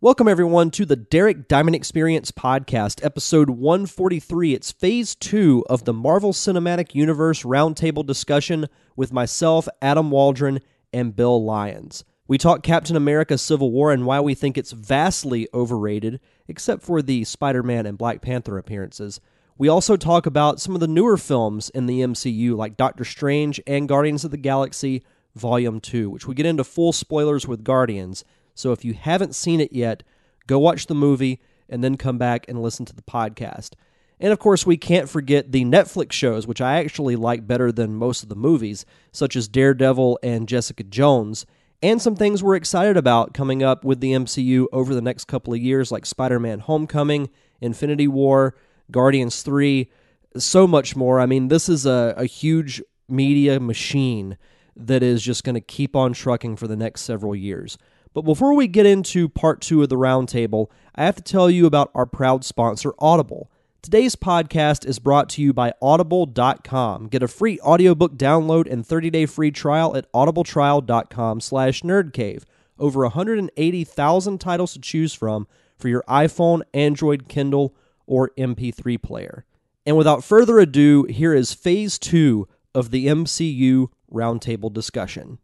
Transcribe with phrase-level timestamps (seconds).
[0.00, 4.54] Welcome, everyone, to the Derek Diamond Experience podcast, episode 143.
[4.54, 10.60] It's phase two of the Marvel Cinematic Universe roundtable discussion with myself, Adam Waldron,
[10.92, 12.04] and Bill Lyons.
[12.28, 17.02] We talk Captain America Civil War and why we think it's vastly overrated, except for
[17.02, 19.20] the Spider Man and Black Panther appearances.
[19.56, 23.60] We also talk about some of the newer films in the MCU, like Doctor Strange
[23.66, 25.02] and Guardians of the Galaxy
[25.34, 28.24] Volume 2, which we get into full spoilers with Guardians.
[28.58, 30.02] So if you haven't seen it yet,
[30.46, 33.74] go watch the movie and then come back and listen to the podcast.
[34.20, 37.94] And of course, we can't forget the Netflix shows, which I actually like better than
[37.94, 41.46] most of the movies, such as Daredevil and Jessica Jones,
[41.80, 45.54] and some things we're excited about coming up with the MCU over the next couple
[45.54, 47.30] of years, like Spider Man Homecoming,
[47.60, 48.56] Infinity War,
[48.90, 49.88] Guardians 3,
[50.36, 51.20] so much more.
[51.20, 54.36] I mean, this is a, a huge media machine
[54.74, 57.78] that is just going to keep on trucking for the next several years.
[58.14, 61.66] But before we get into part two of the roundtable, I have to tell you
[61.66, 63.50] about our proud sponsor, Audible.
[63.80, 67.08] Today's podcast is brought to you by Audible.com.
[67.08, 72.42] Get a free audiobook download and 30-day free trial at audibletrial.com slash nerdcave.
[72.78, 75.46] Over 180,000 titles to choose from
[75.76, 77.74] for your iPhone, Android, Kindle,
[78.06, 79.44] or MP3 player.
[79.86, 85.38] And without further ado, here is phase two of the MCU roundtable discussion.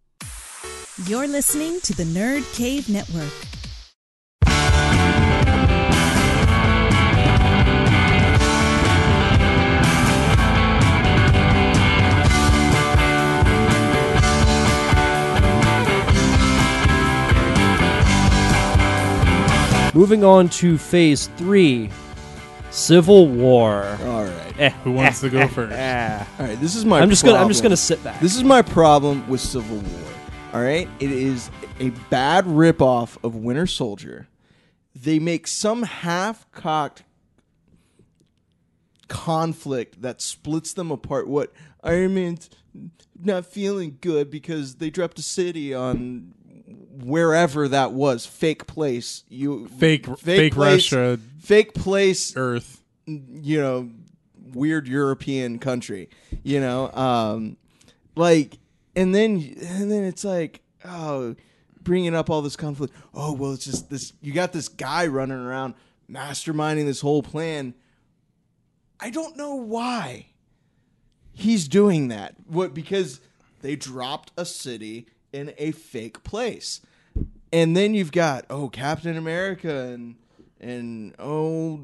[1.03, 3.33] You're listening to the Nerd Cave Network.
[19.95, 21.89] Moving on to phase three
[22.71, 23.85] Civil War.
[24.03, 24.55] All right.
[24.59, 25.73] Eh, Who wants to go eh, first?
[25.73, 26.25] eh.
[26.41, 26.61] All right.
[26.61, 26.99] This is my.
[27.01, 27.71] I'm just gonna I'm just problem.
[27.71, 28.19] gonna sit back.
[28.21, 30.11] This is my problem with Civil War.
[30.55, 30.89] All right.
[31.01, 34.29] It is a bad ripoff of Winter Soldier.
[34.95, 37.03] They make some half-cocked
[39.09, 41.27] conflict that splits them apart.
[41.27, 41.53] What
[41.83, 42.49] Iron Man's
[43.21, 46.33] not feeling good because they dropped a city on
[47.03, 49.25] wherever that was, fake place.
[49.29, 52.81] You Fake, fake, place, Russia, fake place Earth.
[53.07, 53.91] you know
[54.55, 56.09] weird european country
[56.45, 57.57] you know um
[58.15, 58.57] like
[58.97, 61.35] and then and then it's like oh
[61.83, 62.95] bringing up all this conflict.
[63.15, 65.75] Oh well it's just this you got this guy running around
[66.11, 67.75] masterminding this whole plan.
[69.01, 70.27] I don't know why
[71.33, 72.37] he's doing that.
[72.47, 73.21] What because
[73.61, 76.81] they dropped a city in a fake place.
[77.53, 80.17] And then you've got oh captain america and
[80.61, 81.81] and oh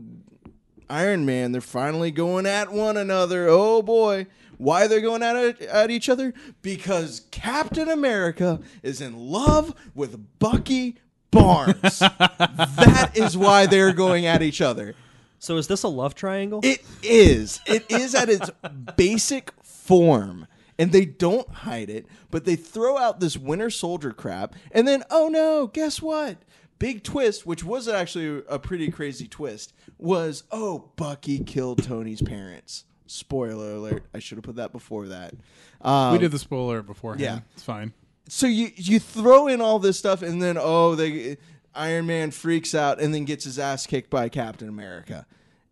[0.91, 3.47] Iron Man, they're finally going at one another.
[3.49, 4.27] Oh boy.
[4.59, 6.35] Why they're going at it, at each other?
[6.61, 10.99] Because Captain America is in love with Bucky
[11.31, 11.99] Barnes.
[12.01, 14.95] that is why they're going at each other.
[15.39, 16.61] so is this a love triangle?
[16.63, 17.61] It is.
[17.67, 18.51] It is at its
[18.97, 20.47] basic form.
[20.79, 24.55] And they don't hide it, but they throw out this Winter Soldier crap.
[24.73, 26.39] And then, oh no, guess what?
[26.79, 32.85] Big twist, which was actually a pretty crazy twist, was oh, Bucky killed Tony's parents.
[33.07, 34.05] Spoiler alert.
[34.15, 35.35] I should have put that before that.
[35.81, 37.21] Um, we did the spoiler beforehand.
[37.21, 37.41] yeah.
[37.55, 37.93] It's fine.
[38.29, 41.37] so you you throw in all this stuff and then oh they
[41.75, 45.27] Iron Man freaks out and then gets his ass kicked by Captain America.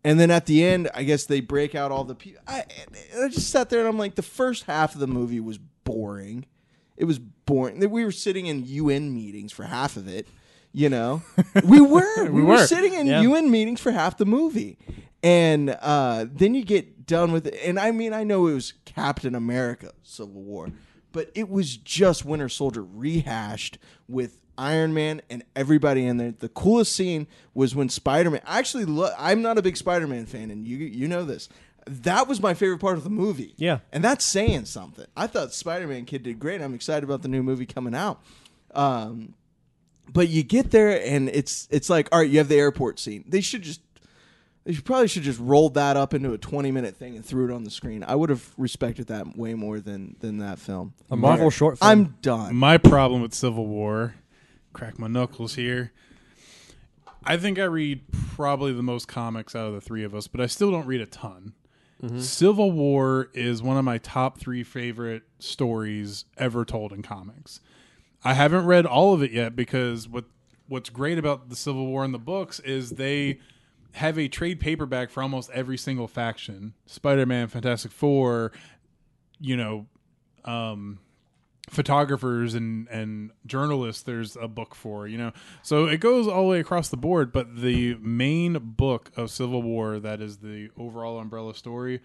[0.05, 2.41] And then at the end, I guess they break out all the people.
[2.47, 2.65] I,
[3.21, 6.47] I just sat there and I'm like, the first half of the movie was boring.
[6.97, 7.79] It was boring.
[7.91, 10.29] We were sitting in UN meetings for half of it.
[10.73, 11.23] You know,
[11.65, 12.55] we were we, We were.
[12.55, 12.67] were.
[12.67, 13.23] sitting in Yeah.
[13.23, 14.79] UN meetings for half the movie,
[15.23, 17.59] and uh, then you get done with it.
[17.65, 20.69] And I mean, I know it was Captain America Civil War,
[21.13, 26.33] but it was just Winter Soldier rehashed with Iron Man and everybody in there.
[26.33, 28.43] The coolest scene was when Spider Man.
[28.47, 31.49] Actually, lo- I'm not a big Spider Man fan, and you you know this.
[31.87, 33.55] That was my favorite part of the movie.
[33.57, 33.79] Yeah.
[33.93, 35.07] and that's saying something.
[35.17, 36.61] I thought Spider Man kid did great.
[36.61, 38.21] I'm excited about the new movie coming out.
[38.75, 39.33] Um,
[40.13, 43.25] but you get there and it's it's like all right, you have the airport scene.
[43.27, 43.81] They should just
[44.65, 47.49] they should, probably should just rolled that up into a 20 minute thing and threw
[47.49, 48.05] it on the screen.
[48.07, 50.95] I would have respected that way more than than that film.
[51.11, 51.91] a Marvel short film.
[51.91, 52.55] I'm done.
[52.55, 54.15] My problem with Civil War,
[54.73, 55.93] crack my knuckles here.
[57.25, 58.03] I think I read
[58.37, 61.01] probably the most comics out of the three of us, but I still don't read
[61.01, 61.53] a ton.
[62.03, 62.21] Mm-hmm.
[62.21, 67.61] Civil War is one of my top three favorite stories ever told in comics.
[68.25, 70.25] I haven't read all of it yet because what
[70.67, 73.39] what's great about the Civil War in the books is they
[73.93, 76.75] have a trade paperback for almost every single faction.
[76.87, 78.53] Spider Man, Fantastic Four,
[79.41, 79.87] you know,
[80.45, 80.99] um,
[81.71, 85.33] photographers and and journalists there's a book for you know
[85.63, 89.63] so it goes all the way across the board but the main book of civil
[89.63, 92.01] war that is the overall umbrella story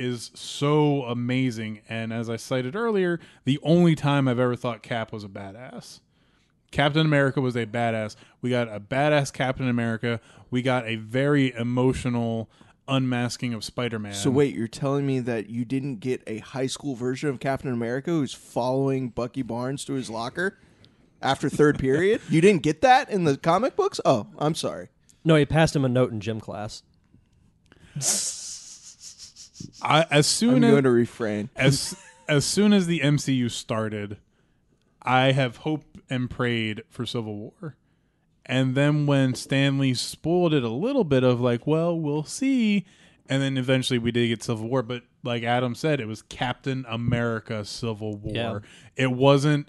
[0.00, 5.12] is so amazing and as i cited earlier the only time i've ever thought cap
[5.12, 6.00] was a badass
[6.70, 10.20] captain america was a badass we got a badass captain america
[10.50, 12.48] we got a very emotional
[12.88, 16.96] unmasking of spider-man So wait, you're telling me that you didn't get a high school
[16.96, 20.58] version of Captain America who's following Bucky Barnes to his locker
[21.22, 22.20] after third period?
[22.28, 24.00] You didn't get that in the comic books?
[24.04, 24.88] Oh, I'm sorry.
[25.24, 26.82] No, he passed him a note in gym class.
[29.82, 31.50] I, as I'm soon as going to refrain.
[31.56, 31.96] as
[32.28, 34.18] as soon as the MCU started,
[35.02, 37.76] I have hoped and prayed for Civil War.
[38.46, 42.84] And then when Stan Lee spoiled it a little bit of like, well, we'll see.
[43.28, 46.84] And then eventually we did get Civil War, but like Adam said, it was Captain
[46.88, 48.34] America Civil War.
[48.34, 48.58] Yeah.
[48.96, 49.68] It wasn't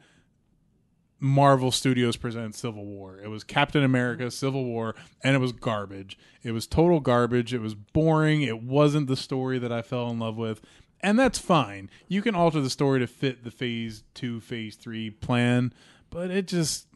[1.23, 3.19] Marvel Studios presents Civil War.
[3.23, 6.18] It was Captain America Civil War, and it was garbage.
[6.41, 7.53] It was total garbage.
[7.53, 8.41] It was boring.
[8.41, 10.62] It wasn't the story that I fell in love with.
[11.00, 11.91] And that's fine.
[12.07, 15.73] You can alter the story to fit the phase two, phase three plan,
[16.09, 16.88] but it just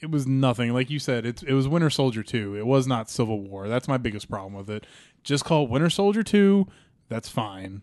[0.00, 0.72] it was nothing.
[0.72, 2.56] Like you said, it it was Winter Soldier 2.
[2.56, 3.68] It was not Civil War.
[3.68, 4.84] That's my biggest problem with it.
[5.22, 6.66] Just call it Winter Soldier 2.
[7.08, 7.82] That's fine.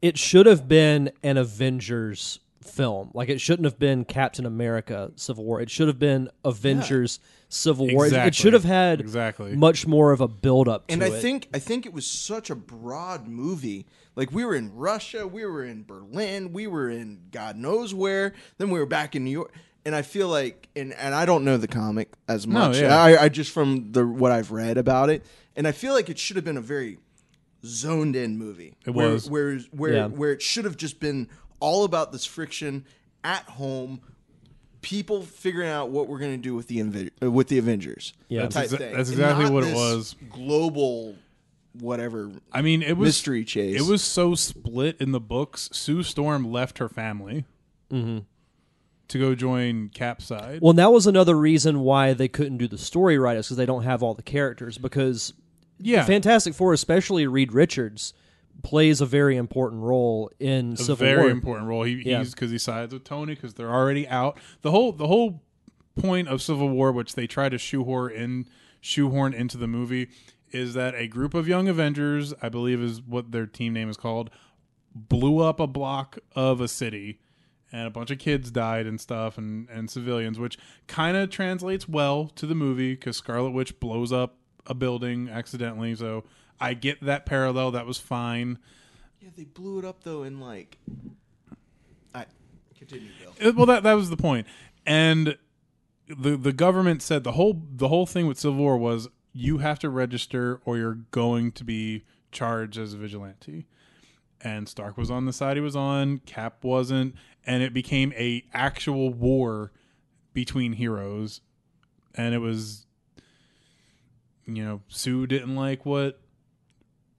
[0.00, 3.10] It should have been an Avengers film.
[3.14, 5.60] Like it shouldn't have been Captain America Civil War.
[5.60, 8.06] It should have been Avengers Civil War.
[8.06, 9.54] It- It, should have had Exactly.
[9.54, 11.20] much more of a build up to And I it.
[11.22, 13.86] think I think it was such a broad movie.
[14.16, 18.32] Like we were in Russia, we were in Berlin, we were in God knows where.
[18.58, 19.52] Then we were back in New York.
[19.86, 22.78] And I feel like, and, and I don't know the comic as No, much.
[22.80, 22.96] yeah.
[22.96, 25.22] I, I just from the what I've read about it,
[25.56, 26.96] and I feel like it should have been a very
[27.64, 28.76] zoned in movie.
[28.86, 29.28] It where, was.
[29.28, 30.06] where where Yeah.
[30.06, 31.28] where it should have just been
[31.60, 32.84] all about this friction
[33.22, 34.00] at home.
[34.82, 38.12] People figuring out what we're going to do with the Invi- uh, with the Avengers.
[38.28, 38.42] Yeah.
[38.42, 38.94] That's type exa- thing.
[38.94, 40.14] that's exactly not what it was.
[40.30, 41.14] Global,
[41.72, 43.80] whatever I mean, it was mystery chase.
[43.80, 45.70] It was so split in the books.
[45.72, 47.46] Sue Storm left her family
[47.90, 50.58] to go join Cap's side.
[50.60, 53.66] Well, that was another reason why they couldn't do the story right, is because they
[53.66, 54.78] don't have all the characters.
[54.78, 55.32] Because
[55.78, 58.12] yeah, Fantastic Four, especially Reed Richards,
[58.62, 60.76] plays a very important role in Civil War.
[60.76, 61.30] a Civil very War.
[61.30, 61.82] important role.
[61.82, 62.18] He, Yeah.
[62.20, 64.38] He's because he sides with Tony because they're already out.
[64.62, 65.42] The whole the whole
[65.96, 68.48] point of Civil War, which they try to shoehorn in
[68.80, 70.08] shoehorn into the movie,
[70.50, 73.96] is that a group of young Avengers, I believe is what their team name is
[73.96, 74.30] called,
[74.94, 77.20] blew up a block of a city.
[77.72, 81.88] And a bunch of kids died and stuff, and, and civilians, which kind of translates
[81.88, 85.92] well to the movie because Scarlet Witch blows up a building accidentally.
[85.96, 86.22] So
[86.64, 87.72] I get that parallel.
[87.72, 88.58] That was fine.
[89.20, 90.78] yeah, they blew it up though in like.
[92.14, 92.24] I
[92.78, 93.48] continue, Bill.
[93.48, 94.46] Uh, well that that was the point
[94.86, 95.36] and
[96.08, 99.78] the the government said the whole the whole thing with civil war was you have
[99.80, 103.66] to register or you're going to be charged as a vigilante
[104.40, 107.14] and stark was on the side he was on cap wasn't
[107.46, 109.72] and it became a actual war
[110.32, 111.40] between heroes
[112.14, 112.86] and it was
[114.46, 116.20] you know sue didn't like what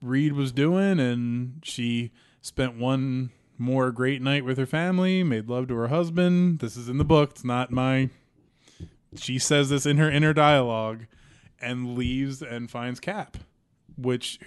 [0.02, 5.68] reed was doing and she spent one more great night with her family, made love
[5.68, 6.58] to her husband.
[6.58, 7.30] This is in the book.
[7.30, 8.10] It's not my.
[9.16, 11.06] She says this in her inner dialogue
[11.60, 13.38] and leaves and finds Cap,
[13.96, 14.38] which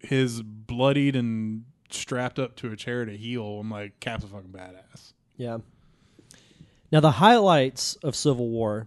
[0.00, 3.60] his bloodied and strapped up to a chair to heal.
[3.60, 5.14] I'm like, Cap's a fucking badass.
[5.38, 5.58] Yeah.
[6.92, 8.86] Now the highlights of Civil War,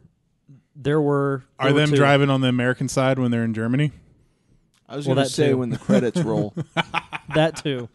[0.75, 1.95] there were Are were them two.
[1.95, 3.91] driving on the American side when they're in Germany?
[4.91, 5.57] I was Well, going to that say too.
[5.57, 6.53] when the credits roll.
[7.35, 7.89] that too.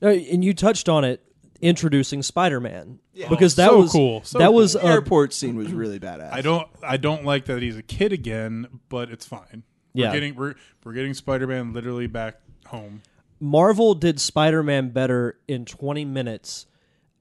[0.00, 1.22] And you touched on it,
[1.60, 3.28] introducing Spider-Man Yeah.
[3.28, 4.22] because that So was cool.
[4.24, 4.54] So that cool.
[4.54, 6.32] was the a, airport scene was really badass.
[6.32, 6.66] I don't.
[6.82, 9.62] I don't like that he's a kid again, but it's fine.
[9.92, 10.08] Yeah.
[10.08, 13.02] We're getting we're we're getting Spider-Man literally back home.
[13.40, 16.66] Marvel did Spider-Man better in 20 minutes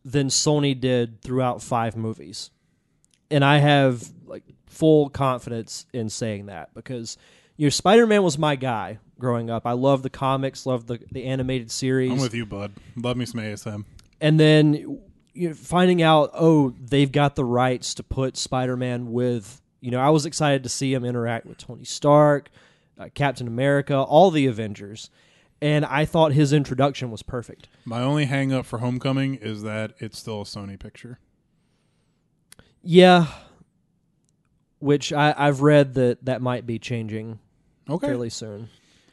[0.05, 2.50] than Sony did throughout five movies.
[3.31, 7.17] And I have like full confidence in saying that because
[7.59, 9.65] you know Spider-Man was my guy growing up.
[9.67, 12.09] I loved the comics, loved the, the animated series.
[12.09, 12.71] I'm with you, bud.
[12.95, 13.83] Love me some ASM.
[14.21, 15.01] and then
[15.33, 19.99] you know, finding out oh they've got the rights to put spider-man with you know
[19.99, 22.49] i was excited to see him interact with tony stark
[22.97, 25.09] uh, captain america all the avengers
[25.61, 29.93] and i thought his introduction was perfect My only hang up for Homecoming is that
[29.99, 31.19] it's still a Sony picture.
[32.81, 33.27] yeah
[34.79, 37.39] which I, i've read that that might be changing
[37.89, 38.08] Okay.
[38.08, 38.69] fairly soon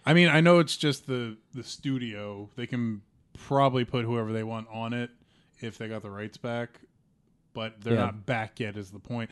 [0.09, 2.49] I mean, I know it's just the the studio.
[2.55, 3.03] They can
[3.37, 5.11] probably put whoever they want on it
[5.61, 6.81] if they got the rights back.
[7.55, 8.01] but they're Yeah.
[8.05, 8.77] not back yet.
[8.77, 9.31] Is the point?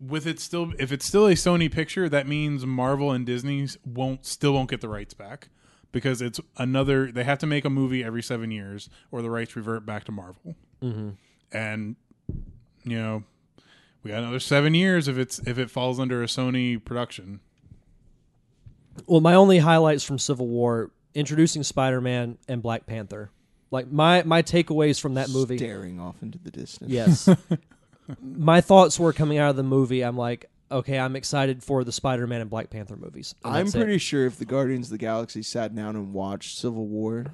[0.00, 4.24] With it still, if it's still a Sony picture, that means Marvel and Disney's won't
[4.26, 5.48] still won't get the rights back
[5.92, 7.12] because it's another.
[7.12, 10.12] They have to make a movie every seven years, or the rights revert back to
[10.12, 10.56] Marvel.
[10.82, 11.10] Mm-hmm.
[11.52, 11.96] And
[12.82, 13.24] you know,
[14.02, 17.40] we got another seven years if it's if it falls under a Sony production.
[19.06, 23.30] Well, my only highlights from Civil War introducing Spider-Man and Black Panther.
[23.70, 25.56] Like my my takeaways from that movie.
[25.56, 26.90] staring off into the distance.
[26.90, 27.28] Yes.
[28.20, 30.02] my thoughts were coming out of the movie.
[30.02, 33.34] I'm like, okay, I'm excited for the Spider-Man and Black Panther movies.
[33.44, 33.78] I'm that's it.
[33.78, 37.26] pretty sure if the Guardians of the Galaxy sat down and watched Civil War,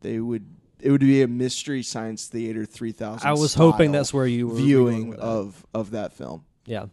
[0.00, 0.46] they would.
[0.78, 3.26] It would be a mystery science theater 3000.
[3.26, 6.44] I was hoping that's where you were viewing of of that film.
[6.66, 6.86] Yeah.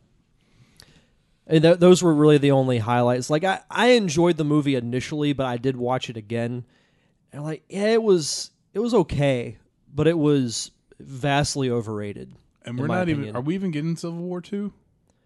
[1.48, 3.30] Eh, and th- those were really the only highlights.
[3.30, 6.66] Like I, I enjoyed the movie initially, but I did watch it again,
[7.32, 9.58] and like yeah, it was it was okay,
[9.94, 12.34] but it was vastly overrated.
[12.66, 13.36] And we're my not even.
[13.36, 14.74] Are we even getting Civil War two?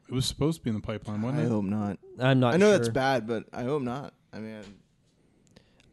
[0.10, 1.50] It was supposed to be in the pipeline, wasn't I it?
[1.50, 2.00] hope not.
[2.20, 2.54] I'm not.
[2.54, 2.78] I know sure.
[2.78, 4.14] that's bad, but I hope not.
[4.32, 4.64] I mean,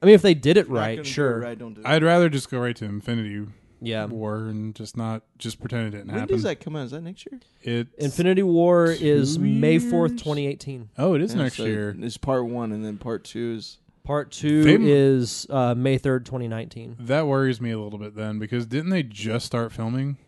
[0.03, 1.41] I mean, if they did it right, gonna it sure.
[1.41, 1.87] right, don't do it.
[1.87, 3.47] I'd rather just go right to Infinity
[3.81, 4.07] Yeah.
[4.07, 6.35] War and just not just pretend it didn't when happen.
[6.35, 6.87] does that come out?
[6.87, 7.41] Is that next year?
[7.63, 10.91] It Infinity War is Two May fourth, 2018.
[10.99, 11.95] oh, it is Yeah, next so year.
[11.99, 13.79] It's part one, and then part two is.
[14.05, 16.97] Part two They- is uh, May 3rd, 2019.
[17.01, 20.19] That worries me a little bit then because didn't they just start filming?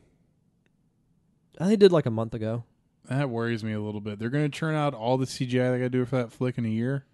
[1.58, 2.64] I think they did like a month ago.
[3.08, 4.18] That worries me a little bit.
[4.18, 6.56] They're going to churn out all the CGI they got to do for that flick
[6.58, 7.04] in a year.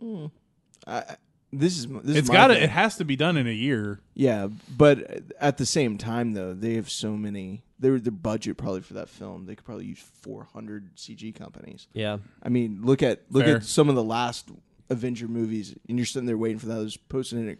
[0.00, 0.30] I,
[0.86, 1.16] I-
[1.52, 2.62] this is this It's is my got to.
[2.62, 4.00] It has to be done in a year.
[4.14, 7.62] Yeah, but at the same time, though, they have so many.
[7.78, 11.88] Their their budget probably for that film, they could probably use 400 CG companies.
[11.92, 12.18] Yeah.
[12.42, 13.56] I mean, look at look Fair.
[13.56, 14.50] at some of the last
[14.88, 17.58] Avenger movies, and you're sitting there waiting for those post-credit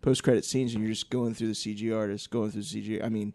[0.00, 3.02] post credit scenes, and you're just going through the CG artists, going through CG.
[3.04, 3.32] I mean,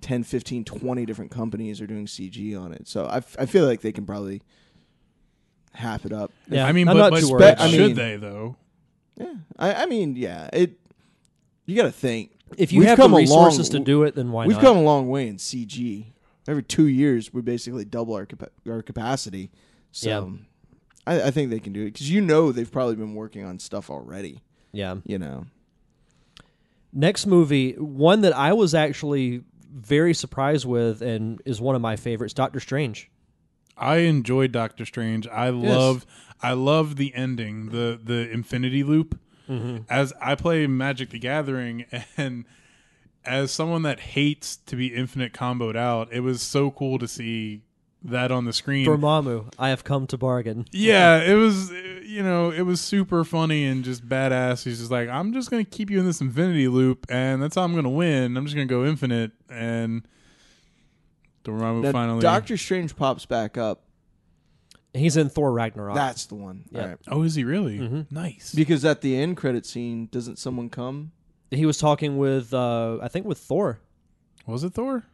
[0.00, 3.66] 10, 15, 20 different companies are doing CG on it, so I, f- I feel
[3.66, 4.42] like they can probably
[5.72, 6.32] half it up.
[6.48, 6.66] Yeah.
[6.66, 7.56] I mean, I'm but, not but too worried.
[7.58, 8.56] I should they though?
[9.18, 10.78] Yeah, I, I mean, yeah, it.
[11.66, 12.32] You got to think.
[12.56, 14.62] If you We've have the a long- resources to do it, then why We've not?
[14.62, 16.06] come a long way in CG.
[16.46, 19.50] Every two years, we basically double our capa- our capacity.
[19.92, 20.30] So, Yeah.
[21.06, 23.58] I, I think they can do it because you know they've probably been working on
[23.58, 24.40] stuff already.
[24.72, 24.96] yeah.
[25.04, 25.46] You know,
[26.92, 31.96] Next movie, one that I was actually very surprised with and is one of my
[31.96, 33.10] favorites, Doctor Strange.
[33.78, 35.26] I enjoyed Doctor Strange.
[35.28, 36.06] I love.
[36.40, 39.18] I love the ending, the the Infinity Loop.
[39.48, 39.78] Mm-hmm.
[39.88, 42.44] As I play Magic the Gathering, and
[43.24, 47.62] as someone that hates to be infinite comboed out, it was so cool to see
[48.02, 48.84] that on the screen.
[48.84, 50.66] For Dormammu, I have come to bargain.
[50.72, 51.70] Yeah, it was.
[51.70, 54.64] You know, it was super funny and just badass.
[54.64, 57.62] He's just like, I'm just gonna keep you in this infinity loop, and that's how
[57.62, 58.36] I'm gonna win.
[58.36, 60.06] I'm just gonna go infinite, and
[61.48, 62.20] Dormammu Now, finally.
[62.20, 63.82] Doctor Strange pops back up.
[64.94, 65.94] He's in Thor Ragnarok.
[65.94, 66.64] That's the one.
[66.70, 66.80] Yeah.
[66.82, 66.98] All right.
[67.08, 67.78] oh, is he really?
[67.78, 68.14] Mm-hmm.
[68.14, 68.54] Nice.
[68.54, 71.12] Because at the end credit scene, doesn't someone come?
[71.50, 73.80] he was talking with, uh, I think, with Thor,
[74.46, 75.04] Was it Thor?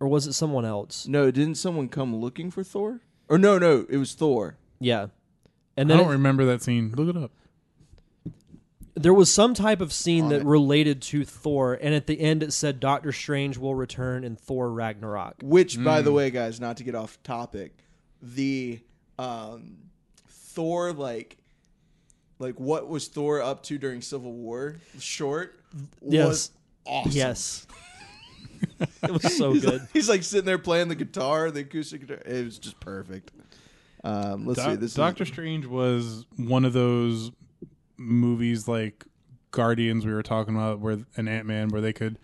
[0.00, 1.06] or was it someone else?
[1.06, 3.00] No, didn't someone come looking for Thor?
[3.28, 4.56] Or no, no, it was Thor.
[4.80, 5.06] Yeah,
[5.76, 6.92] and I then don't it- remember that scene.
[6.96, 7.30] Look it up.
[8.94, 10.46] There was some type of scene that it.
[10.46, 14.70] related to Thor, and at the end it said Doctor Strange will return in Thor
[14.70, 15.36] Ragnarok.
[15.42, 17.72] Which, by the way, guys, not to get off topic,
[18.20, 18.80] the
[19.18, 19.78] um,
[20.28, 21.38] Thor like
[22.38, 25.58] like what was Thor up to during Civil War short
[26.06, 26.26] Yes.
[26.26, 26.50] was
[26.86, 27.12] awesome.
[27.12, 27.66] Yes,
[29.02, 29.80] it was so he's good.
[29.80, 32.22] Like, he's like sitting there playing the guitar, the acoustic guitar.
[32.26, 33.30] It was just perfect.
[34.04, 34.74] Um, let's see.
[34.74, 37.30] This Doctor is, Strange was one of those
[38.02, 39.04] movies like
[39.50, 42.18] Guardians we were talking about, where an Ant Man, where they could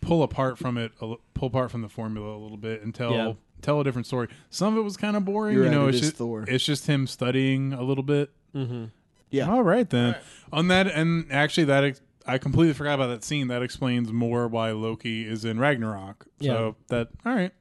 [0.00, 3.32] pull apart from it, pull apart from the formula a little bit, and tell Yeah.
[3.62, 4.28] tell a different story.
[4.48, 5.86] Some of it was kind of boring, You're you know.
[5.86, 6.44] it it's is just Thor.
[6.48, 8.30] it's just him studying a little bit.
[8.54, 8.84] Mm-hmm.
[9.30, 9.50] Yeah.
[9.50, 10.16] All right then.
[10.52, 13.48] On that, and actually, that ex- I completely forgot about that scene.
[13.48, 16.26] That explains more why Loki is in Ragnarok.
[16.38, 16.52] Yeah.
[16.52, 17.52] So that all right.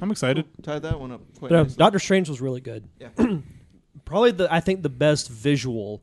[0.00, 0.46] I'm excited.
[0.62, 1.64] tied that one up quite But uh.
[1.76, 2.88] Doctor Strange was really good.
[2.98, 3.08] Yeah.
[4.08, 6.02] Probably the I think the best visual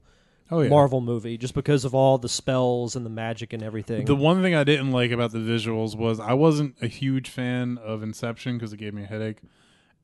[0.51, 0.69] Oh yeah.
[0.69, 4.05] Marvel movie, just because of all the spells and the magic and everything.
[4.05, 7.79] The one thing I didn't like about the visuals was I wasn't a huge fan
[7.79, 9.39] of Inception because it gave me a headache,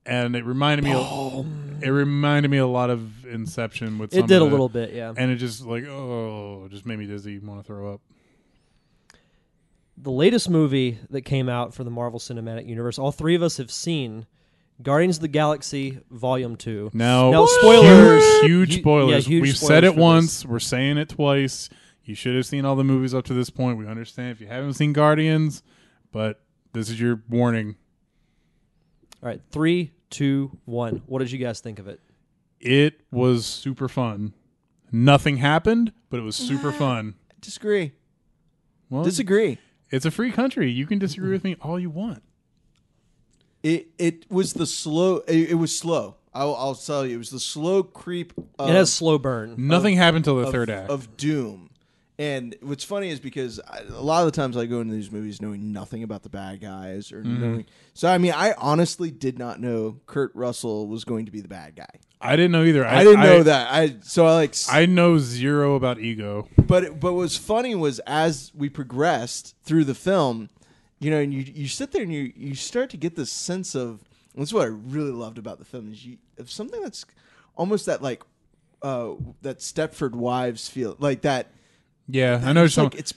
[0.03, 0.91] and it reminded me.
[1.83, 4.13] It reminded me a lot of Inception with.
[4.13, 5.13] Some it did of a little bit, yeah.
[5.15, 8.01] and it just like oh, just made me dizzy, want to throw up.
[9.95, 13.57] the latest movie that came out for the Marvel Cinematic Universe, all three of us
[13.57, 14.25] have seen
[14.83, 16.91] Guardians of the Galaxy Volume 2.
[16.93, 18.23] Now, Now, spoilers.
[18.41, 19.11] huge, huge spoilers.
[19.27, 20.45] yeah, huge We've spoilers said it for once.
[20.45, 21.69] We're saying it twice.
[22.03, 23.77] You should have seen all the movies up to this point.
[23.77, 25.63] We understand if you haven't seen Guardians,
[26.11, 26.41] but
[26.73, 27.75] This is your warning.
[29.21, 31.03] All right, three, two, one.
[31.05, 31.99] What did you guys think of it?
[32.59, 34.33] It was super fun.
[34.91, 37.15] Nothing happened, but it was super fun.
[37.31, 37.91] I Disagree.
[38.89, 39.57] Well, Disagree.
[39.89, 40.69] it's a free country.
[40.71, 42.23] You can disagree with me all you want.
[43.63, 45.17] It it was the slow.
[45.27, 46.15] It, it was slow.
[46.33, 48.33] I'll, I'll tell you, it was the slow creep.
[48.57, 49.55] Of, it has slow burn.
[49.57, 50.89] Nothing happened till the of, third act.
[50.89, 51.67] of doom.
[52.17, 55.11] And what's funny is because I, a lot of the times I go into these
[55.11, 57.41] movies knowing nothing about the bad guys or Mm-hmm.
[57.41, 57.65] knowing.
[57.93, 61.47] So I mean, I honestly did not know Kurt Russell was going to be the
[61.47, 61.89] bad guy.
[62.21, 62.85] I didn't know either.
[62.85, 63.71] I, didn't know that.
[63.73, 64.55] I so I like.
[64.71, 66.47] I know zero about ego.
[66.57, 70.49] but but what was funny was as we progressed through the film,
[71.01, 73.75] you know, and you you sit there and you you start to get this sense
[73.75, 73.99] of.
[74.35, 77.03] That's what I really loved about the film is you of something that's
[77.57, 78.23] almost that like
[78.81, 81.47] uh that Stepford Wives feel like that.
[82.07, 82.63] Yeah, I know.
[82.63, 83.11] It's like it's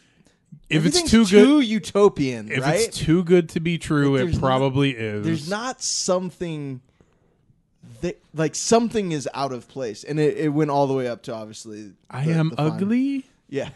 [0.68, 2.80] if it's everything's too good, too utopian, if right?
[2.80, 5.24] it's too good to be true, Like, it there's not- probably is.
[5.24, 6.80] There's not something
[8.00, 11.22] that like something is out of place, and it, it went all the way up
[11.24, 11.92] to obviously.
[12.10, 13.26] I the- am the ugly.
[13.48, 13.68] Yeah.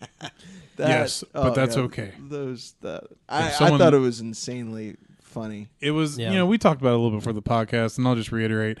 [0.88, 2.12] Yes, but oh, that's okay.
[2.18, 5.68] Those that I, I thought it was insanely funny.
[5.80, 6.30] It was, Yeah.
[6.30, 8.32] you know, we talked about it a little bit before the podcast, and I'll just
[8.32, 8.78] reiterate.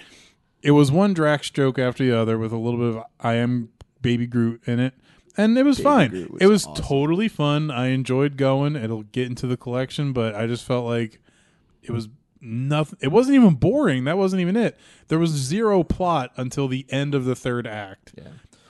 [0.62, 3.70] It was one Drax joke after the other with a little bit of I am
[4.02, 4.94] Baby Groot in it,
[5.36, 6.10] and it was Baby fine.
[6.32, 6.84] Was it was awesome.
[6.84, 7.70] totally fun.
[7.70, 8.76] I enjoyed going.
[8.76, 11.20] It'll get into the collection, but I just felt like
[11.82, 12.08] it was
[12.42, 12.98] nothing.
[13.00, 14.04] It wasn't even boring.
[14.04, 14.76] That wasn't even it.
[15.08, 18.12] There was zero plot until the end of the third act.
[18.18, 18.24] Yeah.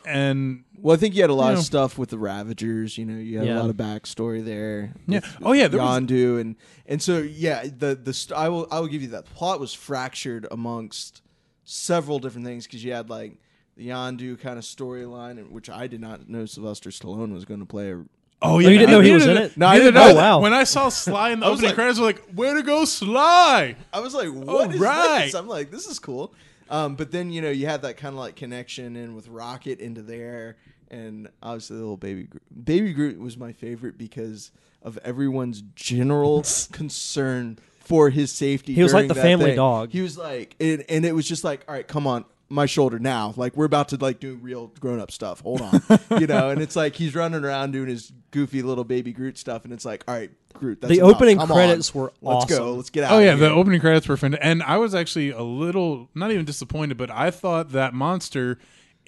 [0.07, 2.97] And Well, I think you had a lot You of stuff with the Ravagers.
[2.99, 3.59] You know, you had Yeah.
[3.59, 4.93] a lot of backstory there.
[5.07, 5.21] Yeah.
[5.43, 6.57] Oh, yeah, there was- Yondu and
[6.87, 9.27] and so yeah, the the st- I will I will give you that.
[9.27, 11.23] The plot was fractured amongst
[11.65, 13.37] several different things because you had like
[13.77, 17.67] the Yondu kind of storyline, which I did not know Sylvester Stallone was going to
[17.67, 17.93] play.
[17.93, 18.03] A,
[18.43, 19.57] oh you didn't know he was in it?
[19.57, 20.09] No, I didn't know I.
[20.13, 20.17] that.
[20.17, 20.41] wow.
[20.41, 22.63] When I saw Sly in the I opening like- credits, I was like, "Where to
[22.63, 25.25] go, Sly!" I was like, "What is right.
[25.27, 26.33] this?" I'm like, "This is cool."
[26.71, 29.81] Um, but then you know you had that kind of like connection in with Rocket
[29.81, 30.57] into there,
[30.91, 32.65] and obviously the little baby Groot.
[32.65, 34.50] Baby Groot was my favorite because
[34.83, 38.75] of everyone's general concern for his safety.
[38.75, 39.57] He was like the family thing.
[39.57, 39.91] dog.
[39.91, 42.25] He was like, and, and it was just like, all right, come on.
[42.53, 45.41] My shoulder now, like we're about to like do real grown up stuff.
[45.43, 45.81] Hold on,
[46.21, 49.63] you know, and it's like he's running around doing his goofy little baby Groot stuff,
[49.63, 50.81] and it's like, all right, Groot.
[50.81, 51.15] That's The enough.
[51.15, 51.57] opening Come on.
[51.57, 52.57] credits were Let's go.
[52.57, 52.76] awesome.
[52.79, 53.13] Let's get out.
[53.13, 53.49] Oh of yeah, here.
[53.49, 57.09] the opening credits were fantastic, and I was actually a little not even disappointed, but
[57.09, 58.59] I thought that monster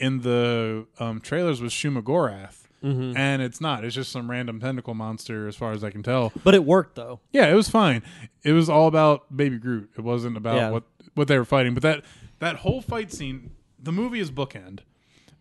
[0.03, 2.59] in the um, trailers was Shumagorath.
[2.85, 3.17] Mm-hmm.
[3.17, 3.85] and it's not.
[3.85, 6.33] It's just some random tentacle monster, as far as I can tell.
[6.43, 7.21] But it worked though.
[7.33, 8.03] Yeah, it was fine.
[8.43, 9.91] It was all about Baby Groot.
[9.97, 10.71] It wasn't about Yeah.
[10.71, 10.83] what
[11.15, 11.75] what they were fighting.
[11.75, 12.05] But that
[12.41, 14.81] that whole fight scene, the movie is bookend.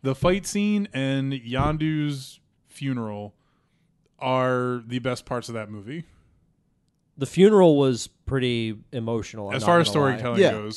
[0.04, 3.34] The fight scene and Yondu's funeral
[4.20, 6.04] are the best parts of that movie.
[7.18, 9.50] The funeral was pretty emotional.
[9.50, 10.18] I'm as far as gonna lie.
[10.18, 10.70] storytelling Yeah.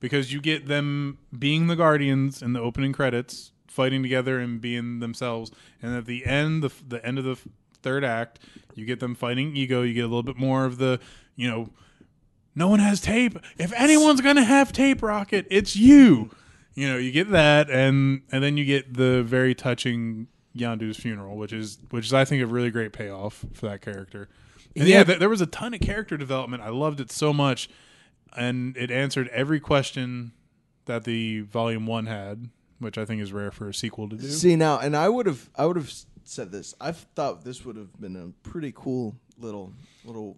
[0.00, 4.98] Because you get them being the guardians in the opening credits fighting together and being
[5.00, 5.50] themselves.
[5.82, 7.36] And at the end the, the end of the
[7.82, 8.40] third act
[8.74, 9.82] you get them fighting ego.
[9.82, 11.00] You get a little bit more of the
[11.36, 11.68] you know
[12.54, 13.38] no one has tape.
[13.58, 16.30] If anyone's gonna have tape rocket it's you.
[16.74, 21.36] You know you get that and and then you get the very touching Yondu's funeral
[21.36, 24.28] which is which is I think a really great payoff for that character.
[24.76, 25.04] And yeah, Yeah.
[25.04, 26.62] th- there was a ton of character development.
[26.62, 27.68] I loved it so much,
[28.36, 30.32] and it answered every question
[30.86, 34.26] that the volume one had, which I think is rare for a sequel to do.
[34.28, 35.92] See now, and I would have, I would have
[36.24, 36.74] said this.
[36.80, 39.72] I thought this would have been a pretty cool little,
[40.04, 40.36] little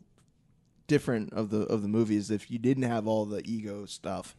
[0.89, 4.37] different of the of the movies if you didn't have all the ego stuff,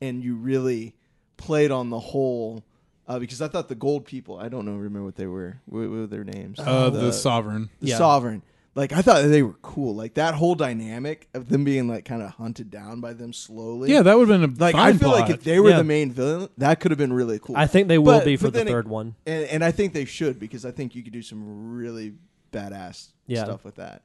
[0.00, 0.94] and you really
[1.36, 2.64] played on the whole.
[3.08, 5.60] Uh, because I thought the gold people, I don't know, remember what they were.
[5.66, 6.60] What, what were their names?
[6.60, 7.68] uh, the, sovereign.
[7.80, 7.98] the Yeah.
[7.98, 8.42] sovereign.
[8.76, 9.94] Like I thought they were cool.
[9.96, 13.90] Like that whole dynamic of them being like kind of hunted down by them slowly.
[13.92, 15.20] Yeah, that would have been a Like fine I feel plot.
[15.22, 15.78] like if they were Yeah.
[15.78, 17.56] the main villain, that could have been really cool.
[17.56, 19.16] I think they will But- be for the then it- third one.
[19.26, 22.14] and, and I think they should because I think you could do some really
[22.52, 23.44] badass Yeah.
[23.44, 24.02] stuff with that.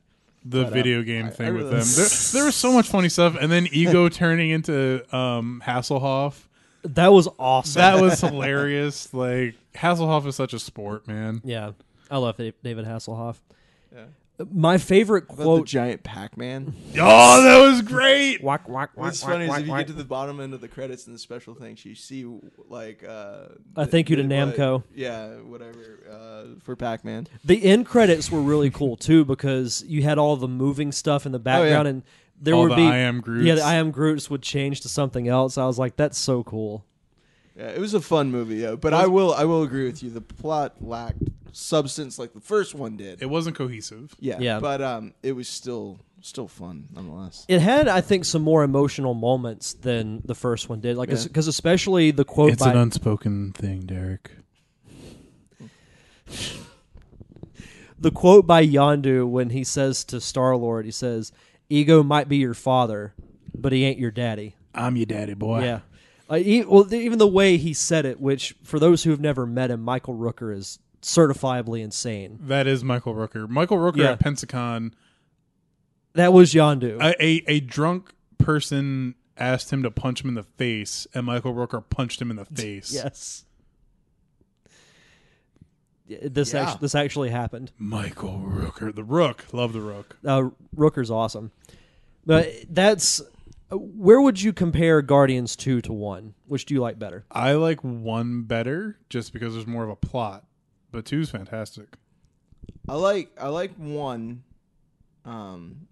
[0.47, 1.79] the but, uh, video game I- thing I with them.
[1.79, 6.35] There, there was so much funny stuff, and then Ego turning into um, Hasselhoff.
[6.83, 7.79] That was awesome.
[7.79, 9.11] That was hilarious.
[9.11, 11.41] Like Hasselhoff is such a sport, man.
[11.43, 11.71] yeah,
[12.11, 13.37] I love David Hasselhoff.
[13.91, 14.03] Yeah.
[14.51, 15.67] My favorite About the quote.
[15.67, 16.73] giant Pac-Man.
[16.99, 18.41] Oh, that was great.
[18.43, 19.87] Whack, whack, whack, What's whack, funny is whack, if you whack.
[19.87, 22.25] get to the bottom end of the credits and the special things, you see
[22.69, 23.45] like uh,
[23.75, 24.83] Uh, thank you to the- what- Namco.
[24.93, 27.27] yeah, whatever uh, for Pac-Man.
[27.43, 31.31] The end credits were really cool too because you had all the moving stuff in
[31.31, 32.03] the background, and
[32.39, 33.45] there All would the be I am Groots.
[33.45, 35.57] yeah, the I am Groots would change to something else.
[35.57, 36.83] I was like, that's so cool.
[37.55, 38.75] Yeah, it was a fun movie, yeah.
[38.75, 40.09] But I will, I will agree with you.
[40.09, 43.21] The plot lacked substance like the first one did.
[43.21, 44.13] It wasn't cohesive.
[44.19, 44.59] yeah, Yeah.
[44.59, 47.45] but um, it was still still fun nonetheless.
[47.47, 50.97] It had, I think, some more emotional moments than the first one did.
[50.97, 51.23] Like, Yeah.
[51.23, 54.31] because especially the quote It's by an unspoken thing, Derek.
[57.99, 61.31] the quote by Yondu when he says to Star Lord, he says,
[61.69, 63.13] "Ego might be your father,
[63.53, 65.63] but he ain't your daddy." I'm your daddy, boy.
[65.63, 65.79] Yeah.
[66.29, 69.45] Uh, he, well, even the way he said it, which for those who have never
[69.45, 72.39] met him, Michael Rooker is certifiably insane.
[72.41, 73.47] That is Michael Rooker.
[73.47, 74.11] Michael Rooker Yeah.
[74.13, 74.91] at Pensacon,
[76.13, 76.99] That was Yondu.
[76.99, 81.53] a, a, a drunk person asked him to punch him in the face, and Michael
[81.53, 82.91] Rooker punched him in the face.
[82.91, 83.45] yes.
[86.07, 86.61] This Yeah.
[86.63, 87.71] actually, this actually happened.
[87.79, 88.93] Michael Rooker.
[88.93, 89.45] The Rook.
[89.53, 90.17] Love the Rook.
[90.23, 91.51] Uh, Rooker's awesome,
[92.25, 93.21] but that's
[93.71, 96.33] where would you compare Guardians two to one?
[96.47, 97.25] Which do you like better?
[97.31, 100.45] I like one better just because there's more of a plot,
[100.91, 101.95] but two's fantastic.
[102.87, 104.43] I like I like one,
[105.25, 105.87] um,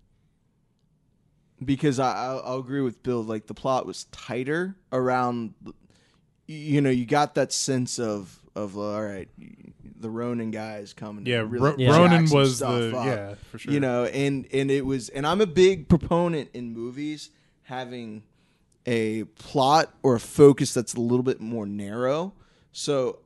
[1.64, 3.24] because I I'll, I'll agree with Bill.
[3.24, 5.54] Like the plot was tighter around,
[6.48, 9.30] you know, you got that sense of of all right,
[10.00, 11.26] the Ronan guys coming.
[11.26, 11.90] Yeah, really Ro- Yeah.
[11.90, 13.06] jack Ronan was the up.
[13.08, 13.74] yeah for sure.
[13.74, 17.32] you know and and it was and i'm a big proponent in movies
[17.74, 18.24] having
[18.86, 22.34] a plot or a focus that's a little bit more narrow.
[22.72, 23.20] So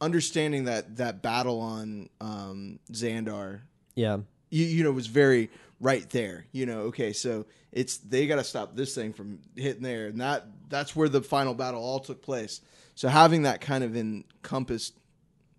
[0.00, 3.60] understanding that that battle on um xandar
[3.94, 8.36] Yeah, you, you know was very right there you know okay so it's they got
[8.36, 12.00] to stop this thing from hitting there and that that's where the final battle all
[12.00, 12.60] took place.
[12.94, 14.94] So having that kind of encompassed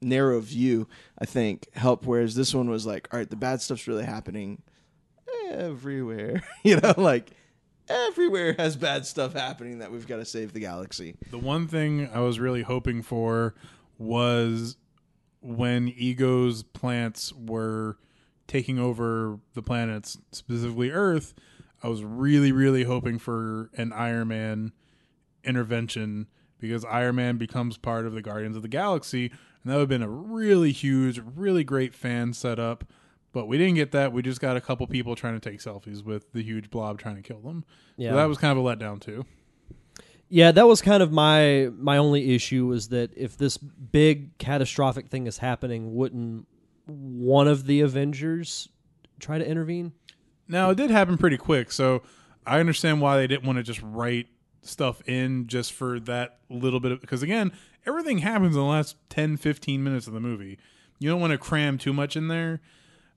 [0.01, 0.87] narrow view
[1.19, 4.59] i think helped whereas this one was like all right the bad stuff's really happening
[5.51, 7.29] everywhere you know like
[7.91, 12.09] everywhere has bad stuff happening that we've got to save the galaxy The one thing
[12.13, 13.53] I was really hoping for
[13.97, 14.77] was
[15.41, 17.97] when Ego's plants were
[18.47, 21.33] taking over the planets, specifically Earth.
[21.83, 24.71] I was really, really hoping for an Iron Man
[25.43, 26.27] intervention
[26.59, 29.31] because Iron Man becomes part of the Guardians of the Galaxy,
[29.63, 32.83] and that would have been a really huge, really great fan setup.
[33.33, 34.11] But we didn't get that.
[34.11, 37.15] We just got a couple people trying to take selfies with the huge blob trying
[37.15, 37.63] to kill them.
[37.97, 38.11] yeah.
[38.11, 39.25] So that was kind of a letdown too.
[40.33, 45.07] Yeah, that was kind of my my only issue was that if this big catastrophic
[45.07, 46.47] thing is happening, wouldn't
[46.85, 48.69] one of the Avengers
[49.19, 49.91] try to intervene?
[50.47, 52.01] Now it did happen pretty quick, so
[52.45, 54.27] I understand why they didn't want to just write
[54.61, 57.51] stuff in just for that little bit of because again,
[57.85, 60.57] everything happens in the last 10 15 minutes of the movie.
[60.99, 62.61] You don't want to cram too much in there.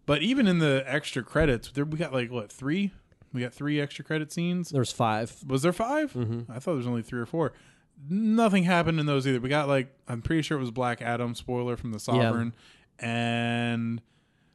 [0.06, 2.92] But even in the extra credits, there we got like what, 3?
[3.32, 4.70] We got 3 extra credit scenes.
[4.70, 5.34] There's five.
[5.46, 6.12] Was there 5?
[6.12, 6.52] Mm-hmm.
[6.52, 7.52] I thought there was only 3 or 4.
[8.08, 9.40] Nothing happened in those either.
[9.40, 12.54] We got like I'm pretty sure it was Black Adam spoiler from the Sovereign
[12.98, 14.00] and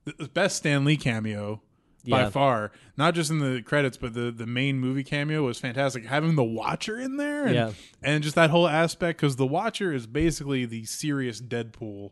[0.06, 1.62] the the best Stan Lee cameo
[2.08, 2.30] by Yeah.
[2.30, 2.72] far.
[2.98, 6.06] Not just in the credits, but the the main movie cameo was fantastic.
[6.06, 7.72] Having the Watcher in there, and, Yeah.
[8.02, 12.12] and just that whole aspect, because the Watcher is basically the serious Deadpool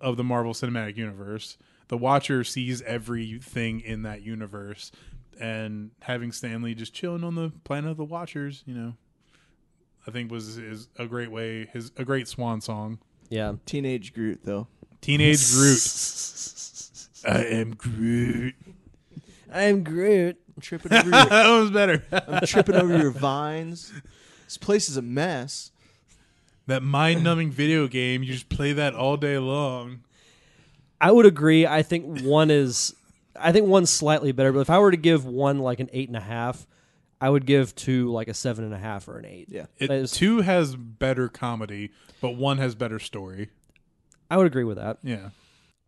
[0.00, 1.56] of the Marvel Cinematic Universe.
[1.90, 4.92] The Watcher sees everything in that universe,
[5.40, 8.94] and having Stan Lee just chilling on the planet of the Watchers, you know,
[10.06, 12.98] I think was is a great way his a great swan song.
[13.28, 13.54] Yeah.
[13.66, 14.66] teenage groot though
[15.00, 15.78] Teenage Groot.
[17.28, 18.54] I am Groot.
[19.52, 20.36] I'm Groot.
[20.56, 22.04] I'm tripping over your, that was better.
[22.12, 23.92] I'm tripping over your vines
[24.50, 25.70] this place is a mess
[26.66, 30.00] that mind numbing video game, you just play that all day long.
[31.00, 31.66] I would agree.
[31.66, 32.94] I think one is,
[33.38, 34.52] I think one's slightly better.
[34.52, 36.66] But if I were to give one like an eight and a half,
[37.20, 39.46] I would give two like a seven and a half or an eight.
[39.50, 43.50] yeah It, That is- two has better comedy, but one has better story.
[44.30, 44.98] I would agree with that.
[45.02, 45.30] Yeah.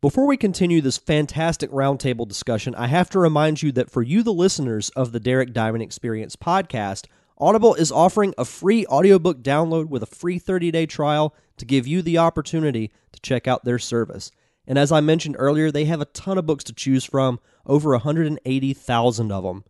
[0.00, 4.24] Before we continue this fantastic roundtable discussion, I have to remind you that for you,
[4.24, 7.06] the listeners of the Derek Diamond Experience podcast,
[7.38, 11.86] Audible is offering a free audiobook download with a free 30 day trial to give
[11.86, 14.32] you the opportunity to check out their service.
[14.66, 17.90] And as I mentioned earlier, they have a ton of books to choose from, over
[17.90, 19.64] 180,000 of them.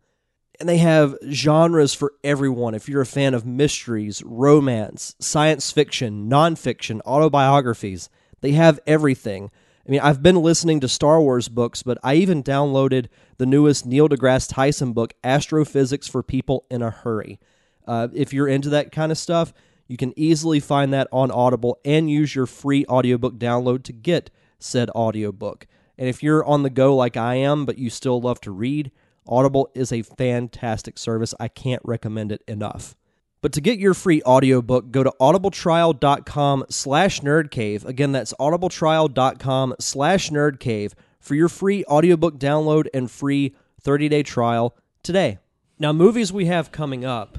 [0.59, 2.75] And they have genres for everyone.
[2.75, 8.09] If you're a fan of mysteries, romance, science fiction, nonfiction, autobiographies,
[8.41, 9.49] they have everything.
[9.87, 13.85] I mean, I've been listening to Star Wars books, but I even downloaded the newest
[13.85, 17.39] Neil deGrasse Tyson book, Astrophysics for People in a Hurry.
[17.85, 19.53] Uh, if you're into that kind of stuff,
[19.87, 24.29] you can easily find that on Audible and use your free audiobook download to get
[24.63, 25.67] said audiobook.
[25.97, 28.91] And if you're on the go like I am, but you still love to read,
[29.27, 31.33] Audible is a fantastic service.
[31.39, 32.95] I can't recommend it enough.
[33.41, 37.85] But to get your free audiobook, go to audibletrial.com slash nerdcave.
[37.85, 45.39] Again, that's audibletrial.com slash nerdcave for your free audiobook download and free 30-day trial today.
[45.77, 47.37] Now, movies we have coming up.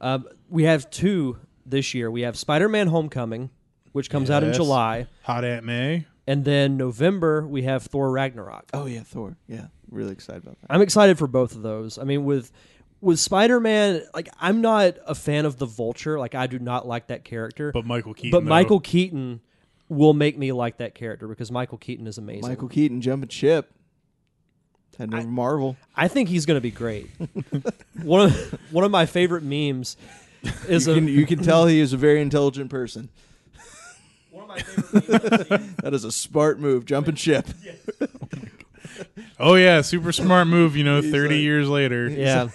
[0.00, 2.10] Uh, we have two this year.
[2.10, 3.50] We have Spider-Man Homecoming,
[3.92, 5.08] which comes out in July.
[5.24, 6.06] Hot Aunt May.
[6.28, 8.68] And then November, we have Thor Ragnarok.
[8.74, 9.38] Oh yeah, Thor.
[9.48, 10.66] Yeah, really excited about that.
[10.68, 11.98] I'm excited for both of those.
[11.98, 12.52] I mean, with
[13.00, 16.18] with Spider Man, like I'm not a fan of the Vulture.
[16.18, 17.72] Like I do not like that character.
[17.72, 18.32] But Michael Keaton.
[18.32, 18.50] But though.
[18.50, 19.40] Michael Keaton
[19.88, 22.46] will make me like that character because Michael Keaton is amazing.
[22.46, 23.72] Michael Keaton jumping ship.
[24.98, 25.76] Heading over Marvel.
[25.96, 27.08] I think he's going to be great.
[28.02, 29.96] one of one of my favorite memes
[30.68, 33.08] is You a, you can tell he is a very intelligent person.
[34.48, 37.46] One of my favorite memes That is a smart move, jumping ship.
[39.40, 40.76] Oh yeah, super smart move.
[40.76, 42.48] You know, He's thirty like- years later, Yeah,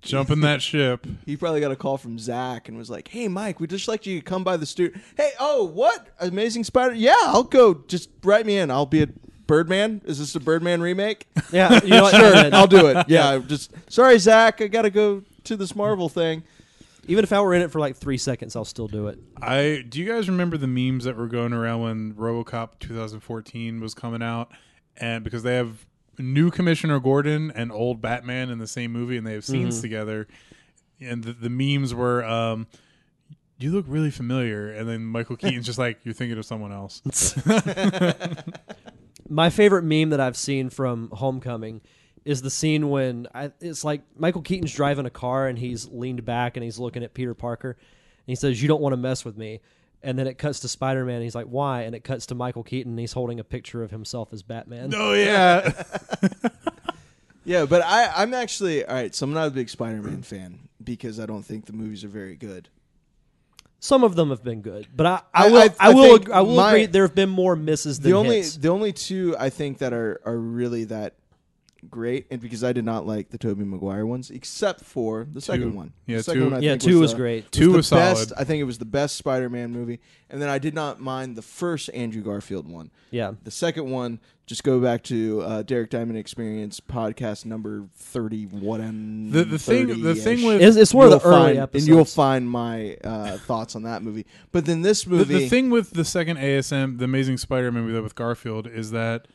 [0.00, 1.06] jumping that ship.
[1.26, 4.06] He probably got a call from Zach and was like, "Hey, Mike, we'd just like
[4.06, 4.98] you to come by the studio.
[5.16, 6.94] Hey, oh, what Amazing Spider?
[6.94, 7.74] Yeah, I'll go.
[7.86, 8.70] Just write me in.
[8.70, 9.08] I'll be a
[9.46, 10.00] Birdman.
[10.06, 11.26] Is this a Birdman remake?
[11.52, 11.78] yeah.
[11.82, 12.14] You know what?
[12.14, 13.06] sure, I'll do it.
[13.08, 16.44] Yeah, just sorry, Zach, I gotta go to this Marvel thing.
[17.06, 19.18] Even if I were in it for like three seconds, I'll still do it.
[19.40, 23.94] I do you guys remember the memes that were going around when RoboCop 2014 was
[23.94, 24.50] coming out,
[24.96, 25.86] and because they have
[26.18, 30.26] new Commissioner Gordon and old Batman in the same movie, and they have scenes together,
[31.00, 32.66] and the, the memes were, um,
[33.58, 37.02] "You look really familiar," and then Michael Keaton's just like, "You're thinking of someone else."
[39.28, 41.80] My favorite meme that I've seen from Homecoming
[42.24, 46.24] is the scene when I, it's like Michael Keaton's driving a car and he's leaned
[46.24, 49.24] back and he's looking at Peter Parker and he says, "You don't want to mess
[49.24, 49.60] with me."
[50.02, 52.62] And then it cuts to Spider Man he's like, "Why?" And it cuts to Michael
[52.62, 54.92] Keaton and he's holding a picture of himself as Batman.
[54.94, 55.70] oh yeah,
[57.46, 59.14] Yeah, but I, I'm actually all right.
[59.14, 62.36] So I'm not a big Spider-Man fan because I don't think the movies are very
[62.36, 62.70] good.
[63.80, 66.02] Some of them have been good, but I, I- I will I- I, I will
[66.16, 68.56] think ag- I will my- agree there have been more misses than The only hits.
[68.56, 71.16] the only two I think that are are really that
[71.90, 75.74] great, and because I did not like the Tobey Maguire ones, except for the second
[75.74, 75.92] one.
[76.06, 77.50] Yeah, the second two- one I yeah, think two was the- great.
[77.52, 78.02] Two the was solid.
[78.02, 78.32] best.
[78.36, 81.42] I think it was the best Spider-Man movie, and then I did not mind the
[81.42, 82.90] first Andrew Garfield one.
[83.10, 88.44] Yeah, The second one, just go back to uh, Derek Diamond Experience podcast number thirty.
[88.44, 91.44] What and The- the thing- the thing with- it's, it's one of the You'll early
[91.54, 91.88] find, episodes.
[91.88, 94.26] and you'll find my uh, thoughts on that movie.
[94.52, 98.00] But then this the, movie, the thing with the second ASM, the Amazing Spider-Man movie
[98.00, 99.28] with Garfield, is that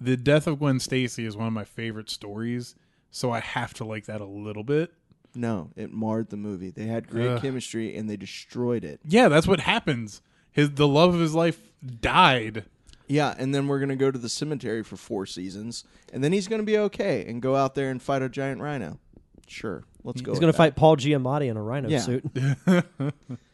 [0.00, 2.74] the death of Gwen Stacy is one of my favorite stories.
[3.10, 4.92] So I have to like that a little bit.
[5.34, 6.70] no, it marred the movie.
[6.70, 7.40] They had great Ugh.
[7.42, 9.00] chemistry, and they destroyed it.
[9.04, 10.20] Yeah, that's what happens.
[10.52, 11.60] His the love of his life
[12.00, 12.64] died.
[13.08, 16.48] Yeah, and then we're gonna go to the cemetery for four seasons, and then he's
[16.48, 18.98] gonna be okay and go out there and fight a giant rhino.
[19.46, 20.32] Sure, let's go.
[20.32, 20.58] He's going to that.
[20.58, 22.00] fight Paul Giamatti in a rhino Yeah.
[22.00, 22.24] suit.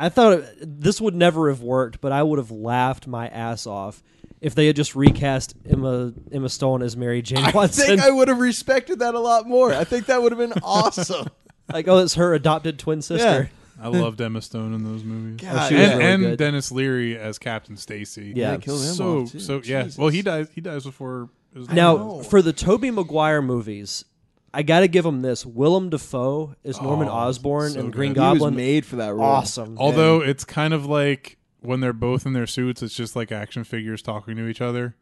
[0.00, 3.66] I thought it- this would never have worked, but I would have laughed my ass
[3.66, 4.02] off
[4.40, 7.86] if they had just recast Emma Emma Stone as Mary Jane I Watson.
[7.86, 9.72] think I would have respected that a lot more.
[9.74, 11.28] I think that would have been awesome.
[11.72, 13.24] like, oh, it's her adopted twin sister.
[13.42, 13.46] Yeah.
[13.82, 15.40] I loved Emma Stone in those movies.
[15.40, 16.38] God, oh, she was and really and good.
[16.38, 18.32] Denis Leary as Captain Stacy.
[18.36, 18.56] Yeah.
[18.56, 19.40] they killed him so off, too.
[19.40, 19.84] so yeah.
[19.84, 19.96] Jesus.
[19.98, 20.48] Well, he dies.
[20.54, 21.30] He dies before.
[21.54, 24.04] His Now, for the Tobey Maguire movies,
[24.52, 25.46] I got to give him this.
[25.46, 27.96] Willem Dafoe is Norman Oh, Osborn so and good.
[27.96, 28.52] Green He Goblin.
[28.54, 29.22] was made for that role.
[29.22, 29.76] awesome.
[29.78, 33.62] Although it's kind of like when they're both in their suits, it's just like action
[33.64, 34.96] figures talking to each other.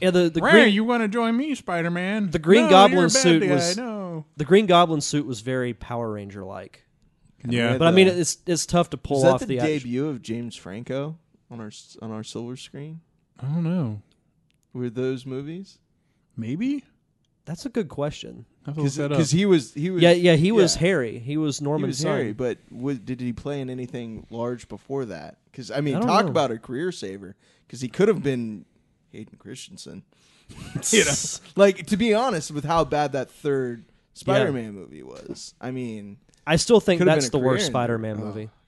[0.00, 2.30] yeah, the the Ray, Green, you want to join me, Spider Man?
[2.30, 4.26] The Green no, Goblin you're suit guy, was- no.
[4.36, 6.84] the Green Goblin suit was very Power Ranger like.
[7.46, 9.60] Yeah, read But I mean, it's it's tough to pull Was that off the, the,
[9.60, 11.16] action- debut of James Franco
[11.50, 13.00] on our s- on our silver screen?
[13.40, 14.02] I don't know.
[14.74, 15.78] Were those movies?
[16.36, 16.84] Maybe
[17.48, 18.44] That's a good question.
[18.66, 19.10] I have to look that up.
[19.12, 20.80] Because he was he was Yeah, yeah, he was yeah.
[20.80, 21.18] Harry.
[21.18, 22.02] He was He Norman's was.
[22.02, 25.38] Harry, but was, did he play in anything large before that?
[25.50, 26.30] Because I mean, I talk know.
[26.30, 27.36] about a career saver.
[27.66, 28.66] Because he could have been
[29.12, 30.02] Hayden Christensen.
[30.90, 31.12] you know,
[31.56, 35.54] like to be honest, with how bad that third Spider-Man movie was.
[35.58, 38.26] I mean, I still think Could've that's been the worst Spider-Man ender.
[38.26, 38.50] movie.
[38.52, 38.58] Oh,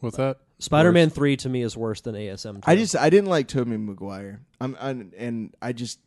[0.00, 0.38] What's that?
[0.58, 1.14] Spider-Man Worst.
[1.14, 2.56] Three to me is worse than ASM.
[2.56, 2.60] 2.
[2.66, 4.40] I just I didn't like Tobey Maguire.
[4.60, 6.00] I'm, I'm and I just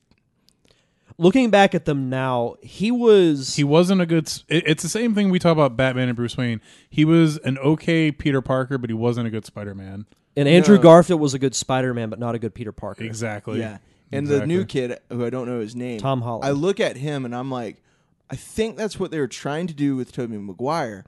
[1.18, 4.28] looking back at them now, he was He wasn't a good.
[4.28, 6.62] s- it- It's the same thing we talk about Batman and Bruce Wayne.
[6.90, 10.06] He was an okay Peter Parker, but he wasn't a good Spider Man.
[10.36, 10.82] and Andrew No.
[10.82, 13.04] Garfield was a good Spider-Man, but not a good Peter Parker.
[13.04, 13.60] Exactly.
[13.60, 13.78] yeah.
[14.12, 16.44] And the new kid who I don't know his name, Tom Holland.
[16.46, 17.84] I look at him and I'm like,
[18.32, 21.06] I think that's what they were trying to do with Tobey Maguire.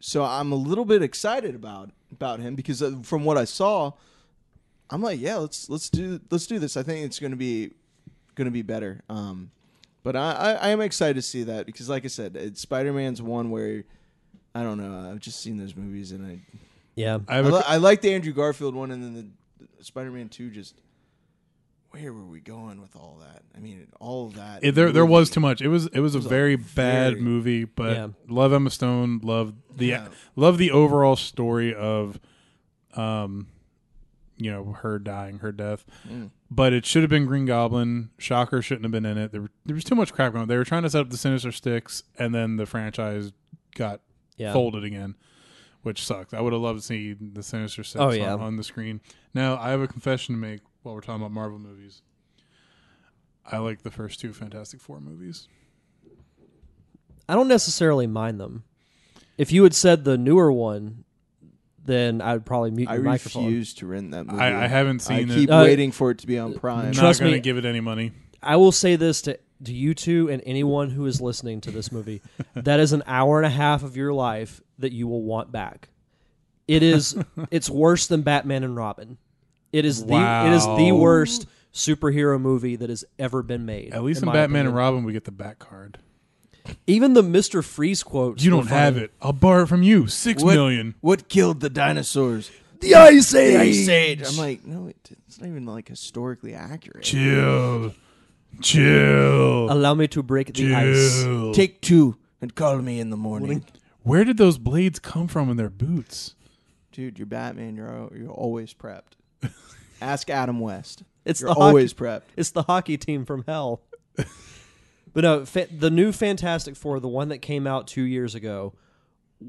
[0.00, 3.92] So I'm a little bit excited about about him because uh, from what I saw,
[4.90, 6.76] I'm like, yeah, let's let's do let's do this.
[6.76, 7.72] I think it's going to be
[8.38, 9.02] going to be better.
[9.10, 9.50] Um,
[10.02, 12.92] but I, I I am excited to see that because, like I said, it, Spider
[12.94, 13.84] Man's one where
[14.54, 15.10] I don't know.
[15.10, 16.40] I've just seen those movies and I
[16.94, 17.18] Yeah.
[17.28, 19.14] I I, li- I like the Andrew Garfield one and then
[19.58, 20.74] the, the Spider-Man 2 just
[21.90, 23.42] where were we going with all that?
[23.56, 24.62] I mean, all of that.
[24.62, 25.60] it, there there was too much.
[25.62, 28.08] It was it was a was a very bad very- movie, but Yeah.
[28.28, 30.08] love Emma Stone, love the Yeah.
[30.36, 32.18] love the overall story of
[32.94, 33.48] um
[34.38, 35.84] you know her dying, her death.
[36.08, 36.30] Mm.
[36.50, 38.10] But it should have been Green Goblin.
[38.18, 39.32] Shocker shouldn't have been in it.
[39.32, 40.42] There, were, there was too much crap going.
[40.42, 40.48] on.
[40.48, 43.32] They were trying to set up the Sinister Six, and then the franchise
[43.74, 44.00] got
[44.36, 44.52] Yeah.
[44.54, 45.14] folded again,
[45.82, 46.32] which sucks.
[46.32, 48.32] I would have loved to see the Sinister Six Oh, yeah.
[48.34, 49.00] on, on the screen.
[49.34, 52.00] Now, I have a confession to make while we're talking about Marvel movies.
[53.44, 55.48] I like the first two Fantastic Four movies.
[57.28, 58.64] I don't necessarily mind them.
[59.36, 61.04] If you had said the newer one,
[61.88, 63.46] then I would probably mute I your microphone.
[63.46, 64.38] refuse to rent that movie.
[64.40, 65.52] I, I haven't I seen keep it.
[65.52, 66.86] Uh, waiting for it to be on Prime.
[66.86, 68.12] I'm Trust not going me- to give it any money.
[68.40, 71.90] I will say this to to you two and anyone who is listening to this
[71.90, 72.22] movie.
[72.54, 75.88] that is an hour and a half of your life that you will want back.
[76.68, 77.16] It is
[77.50, 79.18] it's worse than Batman and Robin.
[79.72, 80.98] It is the it is the Wow.
[81.00, 83.92] worst superhero movie that has ever been made.
[83.94, 84.74] At least in, my Batman and opinion.
[84.74, 85.98] Robin, we get the back card.
[86.86, 88.42] Even the Mister Freeze quotes.
[88.44, 89.12] You don't have it.
[89.22, 90.06] I'll borrow it from you.
[90.06, 90.94] Six What- million.
[91.00, 92.50] What killed the dinosaurs?
[92.80, 93.60] The Ice The Age.
[93.60, 94.22] Ice Age.
[94.28, 97.02] I'm like, no, it, it's not even like historically accurate.
[97.02, 97.92] Chill.
[98.60, 99.70] Chill.
[99.72, 101.22] Allow me to break the ice.
[101.22, 101.52] Chill.
[101.54, 103.64] Take two and call me in the morning,
[104.02, 106.34] Where did those blades come from in their boots?
[106.92, 107.18] dude.
[107.18, 107.76] You're Batman.
[107.76, 109.14] You're al- you're always prepped.
[110.00, 111.02] Ask Adam West.
[111.24, 112.22] It's You're the always hockey, prepped.
[112.36, 113.80] It's the hockey team from hell.
[115.18, 118.72] but no, fa- the new Fantastic Four, the one that came out two years ago,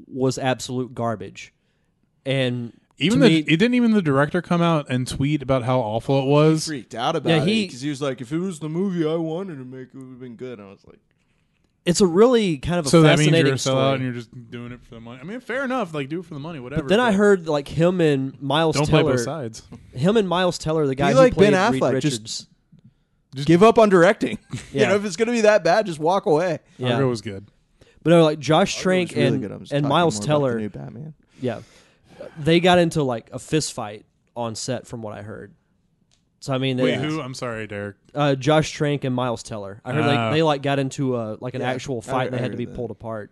[0.08, 1.52] was absolute garbage.
[2.26, 5.78] And Even the me, it didn't even the director come out and tweet about how
[5.78, 6.66] awful it was.
[6.66, 9.08] Freaked out about Yeah, it he- because he was like, if it was the movie
[9.08, 10.58] I wanted to make, it would have been good.
[10.58, 10.98] And I was like,
[11.86, 13.94] it's a really kind of a So that means fascinating you're a sellout story.
[13.94, 15.20] and you're just doing it for the money.
[15.20, 15.94] I mean, fair enough.
[15.94, 16.82] Like, do it for the money, whatever.
[16.82, 19.62] but then I heard like him and Miles don't play Teller, both sides.
[19.92, 22.46] him and Miles Teller, the guy who like played Ben Reed Affleck, just- Richards.
[23.34, 24.38] Give up on directing.
[24.52, 24.88] you Yeah.
[24.88, 26.58] know, if it's gonna be that bad, just walk away.
[26.78, 27.46] yeah, Argo was good.
[28.02, 29.52] but no, like Josh Trank was really and good.
[29.52, 31.14] I'm just and talking Miles more about Teller, the new Batman.
[31.40, 31.60] yeah,
[32.38, 34.04] they got into like a fist fight
[34.36, 35.54] on set, from what I heard.
[36.40, 37.20] So I mean, they, Wait, who?
[37.20, 37.96] I'm sorry, Derek.
[38.14, 39.80] uh, Josh Trank and Miles Teller.
[39.84, 40.30] I heard Ah.
[40.30, 42.42] they, they like got into a like an Yeah, actual I- fight and I they
[42.42, 42.74] had to heard be that.
[42.74, 43.30] pulled apart.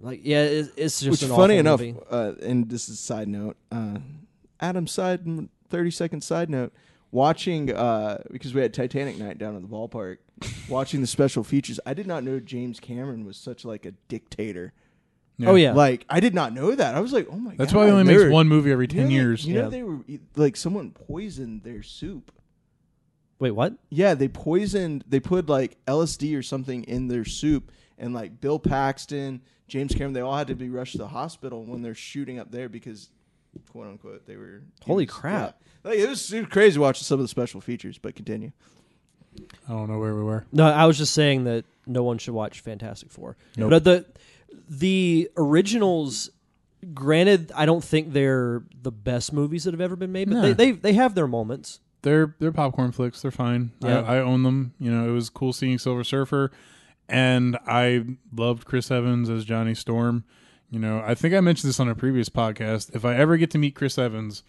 [0.00, 1.96] Like yeah, it, it's just Which an funny awful enough, movie.
[2.10, 3.56] uh, and this is a side note.
[3.70, 3.98] Uh,
[4.60, 5.20] Adam's side,
[5.68, 6.72] thirty second side note.
[7.12, 10.16] Watching uh, because we had Titanic night down at the ballpark.
[10.68, 14.72] watching the special features, I did not know James Cameron was such like a dictator.
[15.44, 16.94] Oh yeah, Like I did not know that.
[16.94, 17.58] I was like, oh my god.
[17.58, 17.78] That's god.
[17.80, 19.44] why he only they makes one movie every You know ten they- years.
[19.46, 19.68] You know Yeah.
[19.68, 19.98] they were
[20.36, 22.32] like someone poisoned their soup.
[23.38, 23.74] wait, what?
[23.90, 25.04] Yeah, they poisoned.
[25.08, 30.12] They put like LSD or something in their soup, and like Bill Paxton, James Cameron,
[30.14, 33.10] they all had to be rushed to the hospital when they're shooting up there because,
[33.70, 34.62] quote unquote, they were.
[34.84, 35.60] Holy was- crap.
[35.84, 35.90] yeah.
[35.90, 37.98] Like it was, it was crazy watching some of the special features.
[37.98, 38.52] But continue.
[39.68, 40.44] I don't know where we were.
[40.52, 43.36] No, I was just saying that no one should watch Fantastic Four.
[43.56, 43.70] Nope.
[43.70, 44.06] But the
[44.68, 46.30] the originals,
[46.94, 50.42] granted, I don't think they're the best movies that have ever been made, but Nah.
[50.42, 51.80] they, they they have their moments.
[52.02, 53.22] They're they're popcorn flicks.
[53.22, 53.70] They're fine.
[53.80, 54.00] Yeah.
[54.02, 54.74] I, I own them.
[54.78, 56.50] You know, it was cool seeing Silver Surfer,
[57.08, 58.04] and I
[58.36, 60.24] loved Chris Evans as Johnny Storm.
[60.72, 62.96] You know, I think I mentioned this on a previous podcast.
[62.96, 64.42] If I ever get to meet Chris Evans,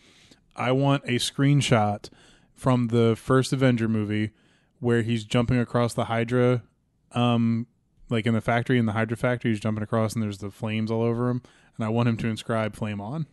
[0.56, 2.10] I want a screenshot
[2.56, 4.32] from the first Avenger movie
[4.80, 6.64] where he's jumping across the Hydra,
[7.12, 7.68] um,
[8.10, 9.52] like in the factory in the Hydra factory.
[9.52, 11.42] He's jumping across, and there's the flames all over him.
[11.76, 13.26] And I want him to inscribe "Flame On."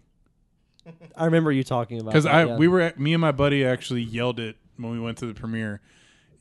[1.16, 2.56] I remember you talking about because I yeah.
[2.56, 5.34] we were at, me and my buddy actually yelled it when we went to the
[5.34, 5.80] premiere.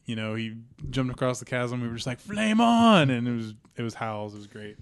[0.05, 0.55] You know, he
[0.89, 1.79] jumped across the chasm.
[1.79, 4.33] We were just like "Flame on!" and it was it was howls.
[4.33, 4.77] It was great.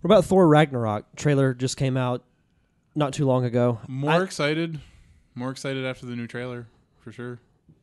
[0.00, 1.04] What about Thor Ragnarok?
[1.16, 2.24] Trailer just came out
[2.94, 3.80] not too long ago.
[3.86, 4.80] More I- excited,
[5.34, 6.66] more excited after the new trailer
[7.00, 7.38] for sure.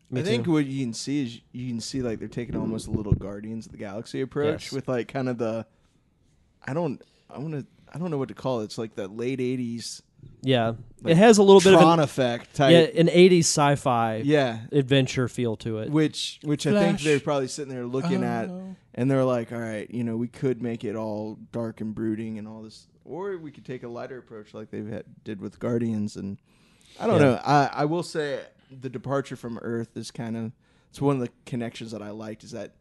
[0.09, 0.53] Me I think too.
[0.53, 3.65] what you can see is you can see like they're taking almost a little Guardians
[3.65, 4.71] of the Galaxy approach Yes.
[4.71, 5.65] with like kind of the.
[6.65, 7.01] I don't.
[7.29, 7.65] I want to.
[7.93, 8.65] I don't know what to call it.
[8.65, 10.01] It's like the late '80s
[10.41, 14.61] yeah, like, it has a little bit of an, effect yeah, an '80s sci-fi yeah,
[14.71, 15.89] adventure feel to it.
[15.89, 18.75] which which I think they're probably sitting there looking at, Oh.
[18.95, 22.37] and they're like, all right, you know, we could make it all dark and brooding
[22.37, 25.59] and all this, or we could take a lighter approach like they had, did with
[25.59, 26.15] Guardians.
[26.15, 26.37] And
[26.99, 27.25] I don't Yeah.
[27.27, 27.41] know.
[27.45, 28.41] I I will say
[28.71, 30.51] the departure from Earth is kind of
[30.89, 32.75] it's one of the connections that I liked is that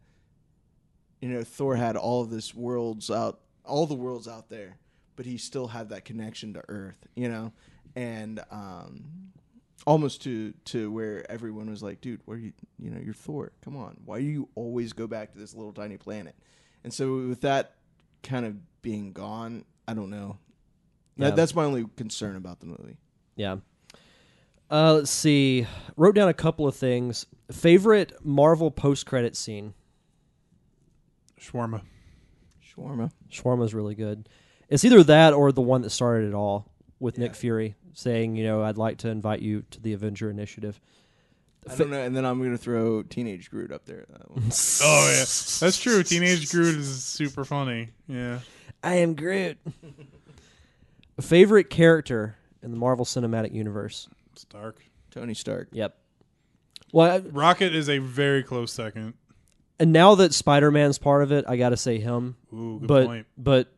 [1.21, 4.77] you know Thor had all of this worlds out, all the worlds out there,
[5.17, 7.51] but he still had that connection to Earth, you know,
[7.97, 9.03] and um,
[9.85, 13.75] almost to to where everyone was like, dude, where you you know you're Thor, come
[13.75, 16.35] on, why do you always go back to this little tiny planet?
[16.85, 17.73] And so with that
[18.23, 19.65] kind of being gone.
[19.87, 20.37] I don't know.
[21.15, 21.27] Yeah.
[21.27, 22.97] That, that's my only concern about the movie.
[23.35, 23.57] Yeah.
[24.69, 25.65] Uh, let's see.
[25.95, 27.25] Wrote down a couple of things.
[27.51, 29.73] Favorite Marvel post credit scene.
[31.39, 31.81] Shawarma.
[32.63, 33.11] Shawarma.
[33.31, 34.27] Shawarma's really good.
[34.69, 38.43] It's either that or the one that started it all with Nick Fury saying, you
[38.43, 40.79] know, I'd like to invite you to the Avenger Initiative.
[41.69, 42.01] I don't know.
[42.01, 44.05] And then I'm gonna throw Teenage Groot up there.
[44.09, 44.43] That one.
[44.83, 46.01] Oh yeah, that's true.
[46.03, 47.89] Teenage Groot is super funny.
[48.07, 48.39] Yeah.
[48.83, 49.57] I am Groot.
[51.21, 54.07] Favorite character in the Marvel Cinematic Universe.
[54.35, 54.83] Stark.
[55.11, 55.69] Tony Stark.
[55.71, 55.97] Yep.
[56.93, 59.15] Well, I, Rocket is a very close second.
[59.79, 62.37] and now that Spider Man's part of it, I got to say him.
[62.53, 63.27] Ooh, good but point.
[63.37, 63.73] but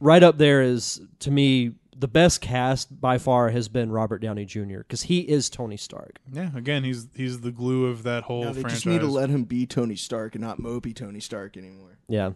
[0.00, 4.44] right up there is to me the best cast by far has been Robert Downey
[4.44, 4.78] Jr.
[4.78, 6.18] because he is Tony Stark.
[6.32, 8.72] Yeah, again, he's he's the glue of that whole Now they franchise.
[8.82, 11.98] just need to let him be Tony Stark and not mopey Tony Stark anymore.
[12.08, 12.32] Yeah.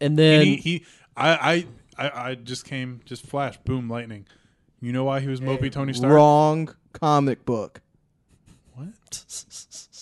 [0.00, 0.84] And then And he, he
[1.16, 1.66] I,
[1.98, 4.26] I I I just came just flash boom lightning.
[4.80, 6.12] You know why he was mopey Tony Stark?
[6.12, 7.80] Wrong comic book.
[8.74, 8.92] What?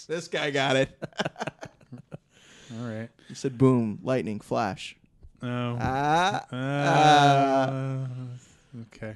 [0.08, 0.96] This guy got it.
[2.78, 3.08] All right.
[3.28, 4.96] he said, "Boom, lightning, flash."
[5.42, 5.76] Oh.
[5.80, 8.06] Ah, Uh,
[8.94, 9.14] okay.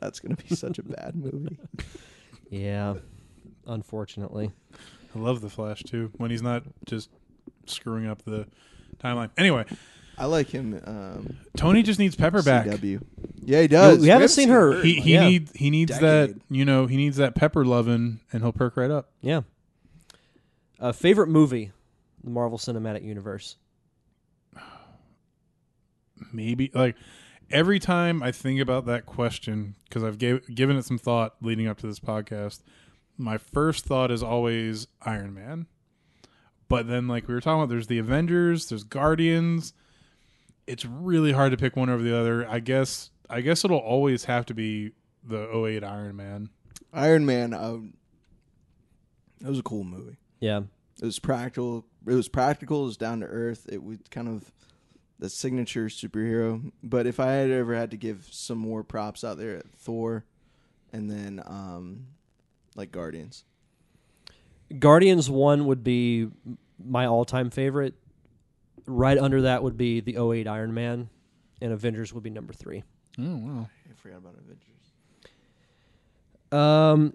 [0.00, 1.58] that's gonna be such a bad movie.
[2.50, 2.94] yeah,
[3.66, 4.52] unfortunately.
[5.14, 7.10] I love the Flash too when he's not just
[7.66, 8.46] screwing up the
[9.02, 9.30] timeline.
[9.36, 9.64] Anyway,
[10.18, 10.80] I like him.
[10.84, 12.66] Um, Tony just needs Pepper back.
[12.66, 13.02] CW.
[13.42, 13.98] Yeah, he does.
[14.00, 14.80] we haven't seen her.
[14.82, 15.28] He he Yeah.
[15.28, 16.36] needs he needs Decade.
[16.36, 19.10] that you know he needs that Pepper loving and he'll perk right up.
[19.20, 19.40] Yeah.
[20.78, 21.72] Uh, favorite movie,
[22.22, 23.56] the Marvel Cinematic Universe.
[26.36, 26.96] Maybe like
[27.50, 31.66] every time I think about that question because I've gave, given it some thought leading
[31.66, 32.60] up to this podcast,
[33.16, 35.66] my first thought is always Iron Man.
[36.68, 39.72] But then, like we were talking about, there's the Avengers, there's Guardians.
[40.66, 42.48] It's really hard to pick one over the other.
[42.48, 43.10] I guess.
[43.28, 44.92] I guess it'll always have to be
[45.24, 46.48] the 08 Iron Man.
[46.92, 47.52] Iron Man.
[47.52, 47.94] Um,
[49.40, 50.16] it was a cool movie.
[50.40, 50.62] Yeah.
[51.00, 51.84] It was practical.
[52.06, 52.82] It was practical.
[52.82, 53.66] It was down to earth.
[53.70, 54.52] It was kind of
[55.18, 56.72] the signature superhero.
[56.82, 60.24] But if I had ever had to give some more props out there, at Thor,
[60.92, 62.06] and then um,
[62.74, 63.44] like Guardians.
[64.78, 66.28] Guardians 1 would be
[66.84, 67.94] my all time favorite.
[68.86, 71.08] Right under that would be the 08 Iron Man,
[71.60, 72.84] and Avengers would be number three.
[73.18, 73.68] Oh wow!
[73.90, 74.62] I forgot about Avengers.
[76.52, 77.14] Um,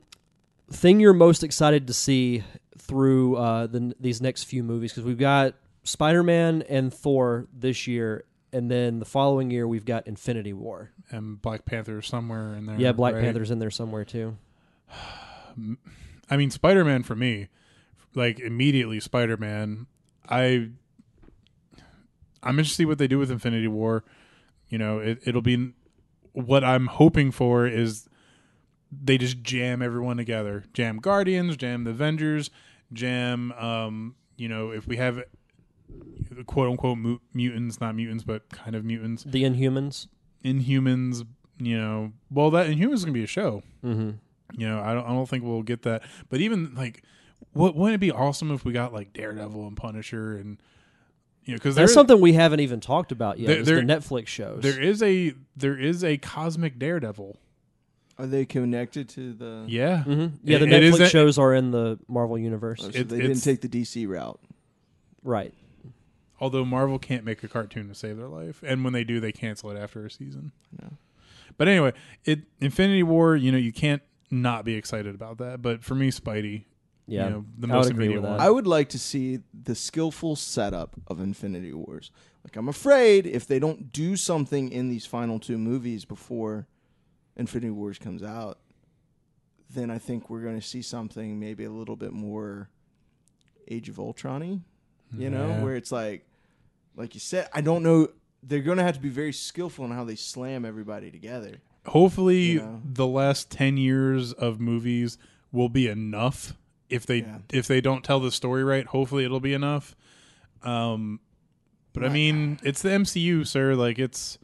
[0.70, 2.44] thing you're most excited to see
[2.78, 5.54] through uh, the, these next few movies because we've got
[5.84, 10.92] Spider Man and Thor this year, and then the following year we've got Infinity War.
[11.10, 12.80] And Black Panther somewhere in there.
[12.80, 13.24] Yeah, Black right?
[13.24, 14.38] Panther's in there somewhere too.
[16.30, 17.50] I mean, Spider Man for me,
[18.16, 19.88] like immediately Spider Man.
[20.30, 20.70] I
[22.44, 24.04] I'm interested to see what they do with Infinity War.
[24.70, 25.74] You know, it, it'll be
[26.34, 28.08] what I'm hoping for is
[28.92, 32.50] they just jam everyone together, jam Guardians, jam the Avengers,
[32.94, 33.52] jam.
[33.54, 35.24] Um, you know, if we have
[36.46, 40.08] quote unquote mu- mutants, not mutants, but kind of mutants, The Inhumans.
[40.44, 41.26] Inhumans.
[41.60, 43.62] You know, well, that Inhumans is gonna be a show.
[43.86, 44.12] Mm-hmm.
[44.60, 46.02] You know, I don't I don't think we'll get that.
[46.30, 47.04] But even like
[47.54, 50.62] what wouldn't it be awesome if we got like Daredevil and Punisher and
[51.44, 53.48] you know cuz That's there's something we haven't even talked about yet.
[53.48, 54.64] There- is there- the Netflix shows.
[54.64, 57.38] there is a there is a cosmic Daredevil.
[58.18, 59.66] Are they connected to the?
[59.68, 60.04] Yeah.
[60.04, 62.82] hmm Yeah, the It- it is Netflix a- shows are in the Marvel universe.
[62.84, 64.40] Oh, so It- they didn't take the DC route.
[65.24, 65.54] Right.
[66.42, 69.32] Although Marvel can't make a cartoon to save their life and when they do they
[69.32, 70.52] cancel it after a season.
[70.82, 70.90] No.
[71.58, 71.94] But anyway,
[72.26, 75.62] it Infinity War, you know, you can't not be excited about that.
[75.62, 76.66] But for me Spidey,
[77.08, 77.26] Yeah.
[77.26, 78.40] you know, the I would most agree immediate one.
[78.40, 82.10] I would like to see the skillful setup of Infinity Wars.
[82.44, 86.68] Like I'm afraid if they don't do something in these final two movies before
[87.38, 88.58] Infinity Wars comes out,
[89.70, 92.70] then I think we're going to see something maybe a little bit more
[93.68, 94.60] Age of Ultron-y,
[95.18, 96.26] you know, where it's like
[96.96, 98.10] like you said, I don't know
[98.44, 101.58] they're going to have to be very skillful in how they slam everybody together.
[101.86, 102.82] hopefully You know?
[102.84, 105.18] the last 10 years of movies
[105.52, 106.54] will be enough
[106.90, 107.38] if they Yeah.
[107.54, 109.96] if they don't tell the story right hopefully it'll be enough
[110.64, 111.20] um
[111.94, 112.14] but i Right.
[112.14, 114.38] mean it's the mcu sir like it's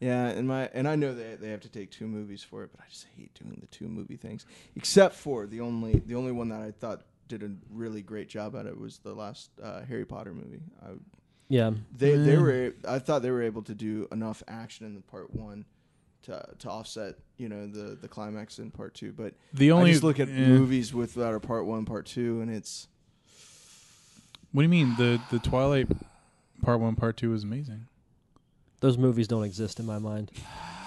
[0.00, 2.70] Yeah, and my and I know they they have to take two movies for it,
[2.72, 4.44] but I just hate doing the two movie things.
[4.74, 8.56] Except for the only the only one that I thought did a really great job
[8.56, 10.60] at it was the last uh, Harry Potter movie.
[10.84, 10.88] I,
[11.48, 11.72] Yeah.
[11.96, 15.34] they they were I thought they were able to do enough action in the part
[15.34, 15.64] one
[16.22, 19.12] to to offset you know the the climax in part two.
[19.12, 22.40] But the only I just look at eh, movies without a part one, part two,
[22.40, 22.88] and it's
[24.52, 25.88] what do you mean the the twilight
[26.62, 27.88] Part one, part two is amazing.
[28.78, 30.30] Those movies don't exist in my mind.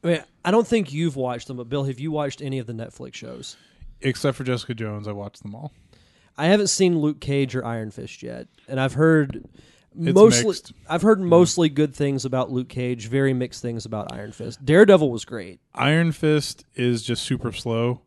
[0.05, 2.67] I mean, I don't think you've watched them, but Bill, have you watched any of
[2.67, 3.57] the Netflix shows?
[4.03, 5.73] Except for Jessica Jones, I watched them all.
[6.37, 9.45] I haven't seen Luke Cage or Iron Fist yet, and I've heard
[9.99, 10.73] It's mostly mixed.
[10.89, 14.65] I've heard mostly good things about Luke Cage, very mixed things about Iron Fist.
[14.65, 15.61] Daredevil was great.
[15.75, 18.03] Iron Fist is just super slow,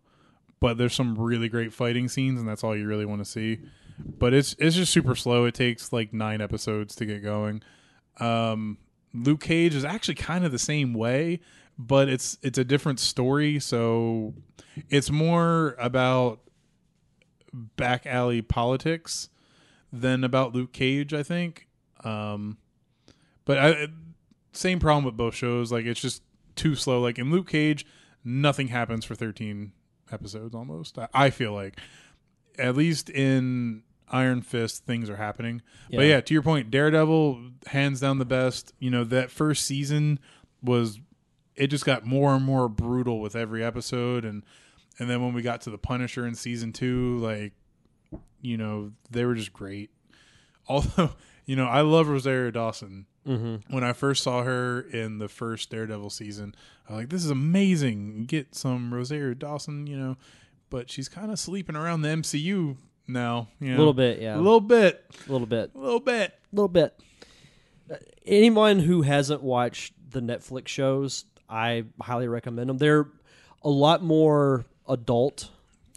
[0.60, 3.60] but there's some really great fighting scenes, and that's all you really want to see.
[3.98, 5.45] But it's it's just super slow.
[5.45, 7.64] It takes like nine episodes to get going.
[8.20, 8.78] Um,
[9.14, 11.39] Luke Cage is actually kind of the same way,
[11.78, 13.59] but it's it's a different story.
[13.59, 14.34] So
[14.89, 16.39] it's more about
[17.53, 19.30] back alley politics
[19.91, 21.67] than about Luke Cage, I think.
[22.03, 22.57] Um,
[23.45, 23.88] but I,
[24.51, 25.71] same problem with both shows.
[25.71, 26.21] Like it's just
[26.55, 27.01] too slow.
[27.01, 27.86] Like in Luke Cage,
[28.23, 29.71] nothing happens for 13
[30.11, 30.97] episodes almost.
[30.99, 31.80] I, I feel like,
[32.59, 35.61] at least in Iron Fist, things are happening.
[35.89, 36.07] But Yeah.
[36.15, 38.73] yeah, to your point, Daredevil, hands down the best.
[38.80, 40.19] You know that first season
[40.61, 40.99] was,
[41.58, 44.43] it just got more and more brutal with every episode, and
[44.99, 47.53] and then when we got to the Punisher in season two, like,
[48.41, 49.89] you know, they were just great.
[50.70, 51.12] Although,
[51.45, 53.74] you know, I love Rosario Dawson Mm-hmm.
[53.76, 56.55] when I first saw her in the first Daredevil season,
[56.88, 58.24] I was like, "This is amazing!
[58.26, 60.16] Get some Rosario Dawson, you know."
[60.70, 64.36] But she's kind of sleeping around the MCU now, you know, A little bit, yeah,
[64.36, 66.32] a little bit, a little bit, a little bit.
[66.32, 66.97] a little bit.
[67.91, 67.95] Uh,
[68.26, 72.78] Anyone who hasn't watched the Netflix shows, I highly recommend them.
[72.78, 73.08] They're
[73.64, 75.50] a lot more adult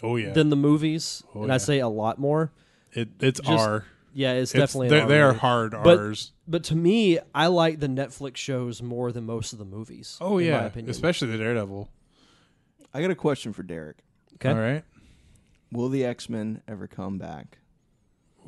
[0.02, 2.52] Oh yeah, than the movies, Oh, and I say a lot more.
[2.92, 3.84] it, it's just- R.
[4.12, 4.88] Yeah, it's, It's, definitely.
[4.88, 6.32] an they R they are hard But- R's.
[6.48, 10.18] But to me, I like the Netflix shows more than most of the movies.
[10.20, 10.90] Oh in my yeah, opinion.
[10.90, 11.88] especially the Daredevil.
[12.92, 13.98] I got a question for Derek.
[14.34, 14.48] Okay.
[14.50, 14.82] All right.
[15.70, 17.58] Will the X Men ever come back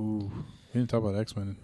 [0.01, 0.33] Ooh,
[0.75, 1.57] we didn't talk about X Men.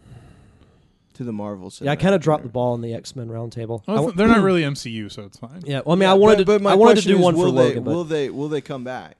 [1.18, 1.72] To the Marvel?
[1.80, 3.82] Yeah, I kind of dropped the ball in the X Men roundtable.
[3.86, 5.62] Well, w- they're not really MCU, so it's fine.
[5.66, 6.58] Yeah, well, I mean, Yeah, I wanted but, to.
[6.58, 8.04] But my I wanted to question do is, one will for they, Logan, but Will
[8.04, 8.30] they?
[8.30, 9.16] Will they come back?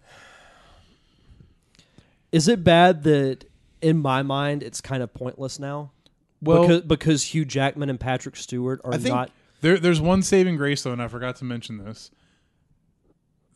[2.32, 3.44] is it bad that
[3.80, 5.92] in my mind it's kind of pointless now?
[6.40, 9.30] Well, because because Hugh Jackman and Patrick Stewart are I think- not.
[9.60, 12.12] There, there's one saving grace though, and I forgot to mention this.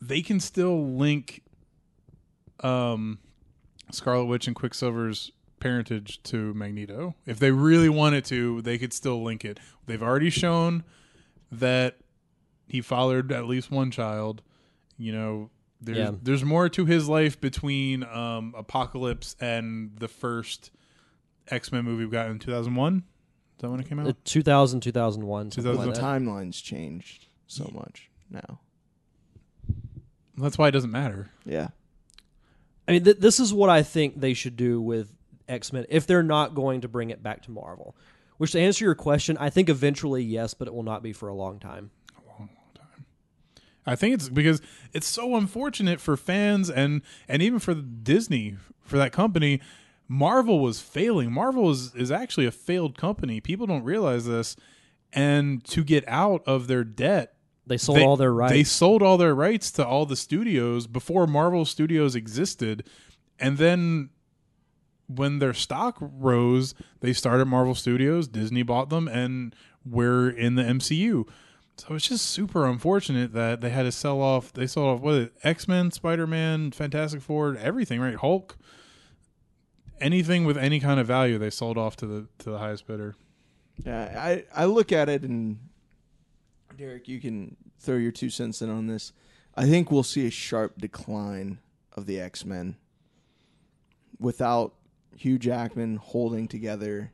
[0.01, 1.43] They can still link,
[2.59, 3.19] um,
[3.89, 5.31] Scarlet Witch and Quicksilver's
[5.63, 7.15] parentage to Magneto.
[7.25, 9.59] If they really wanted to, they could still link it.
[9.85, 10.83] They've already shown
[11.51, 11.97] that
[12.67, 14.41] he fathered at least one child.
[14.97, 15.49] You know,
[15.81, 16.11] there's Yeah.
[16.21, 20.71] there's more to his life between um, Apocalypse and the first
[21.47, 22.97] X Men movie we got in 2001.
[23.57, 24.07] Is that when it came out?
[24.07, 25.51] Uh, 2000, 2001.
[25.51, 26.05] something Well, like the that.
[26.05, 28.59] timeline's changed so much now.
[30.37, 31.29] That's why it doesn't matter.
[31.45, 31.69] Yeah.
[32.87, 35.13] I mean, th- this is what I think they should do with
[35.47, 37.95] X Men if they're not going to bring it back to Marvel.
[38.37, 41.29] Which, to answer your question, I think eventually yes, but it will not be for
[41.29, 41.91] a long time.
[42.17, 43.05] A long, long time.
[43.85, 48.97] I think it's because it's so unfortunate for fans and and even for Disney for
[48.97, 49.61] that company.
[50.07, 51.31] Marvel was failing.
[51.31, 53.39] Marvel is is actually a failed company.
[53.39, 54.55] People don't realize this,
[55.13, 57.35] and to get out of their debt,
[57.67, 58.51] They sold they- all their rights.
[58.51, 62.87] They sold all their rights to all the studios before Marvel Studios existed,
[63.39, 64.09] and then
[65.17, 68.27] when their stock rose, they started Marvel Studios.
[68.27, 69.55] Disney bought them, and
[69.85, 71.27] we're in the MCU.
[71.77, 74.53] So it's just super unfortunate that they had to sell off.
[74.53, 77.99] They sold off what X Men, Spider Man, Fantastic Four, everything.
[77.99, 78.57] Right, Hulk.
[79.99, 83.15] Anything with any kind of value, they sold off to the to the highest bidder.
[83.83, 85.57] Yeah, I I look at it and
[86.77, 89.13] Derek, you can throw your two cents in on this.
[89.55, 91.59] I think we'll see a sharp decline
[91.93, 92.75] of the X Men
[94.19, 94.73] without
[95.17, 97.11] Hugh Jackman holding together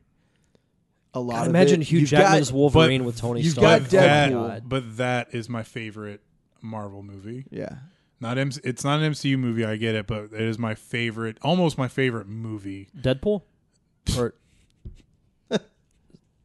[1.14, 1.88] a lot God, of imagine it.
[1.88, 3.64] Hugh You've Jackman's got- Wolverine with Tony you've Stark.
[3.64, 4.48] got but that, my Deadpool.
[4.48, 4.62] God.
[4.68, 6.20] but that is my favorite
[6.62, 7.46] Marvel movie.
[7.50, 7.76] yeah.
[8.22, 9.64] Not M- it's not an MCU movie.
[9.64, 12.88] I get it, but it is my favorite, almost my favorite movie.
[12.94, 13.42] Deadpool,
[14.18, 14.34] or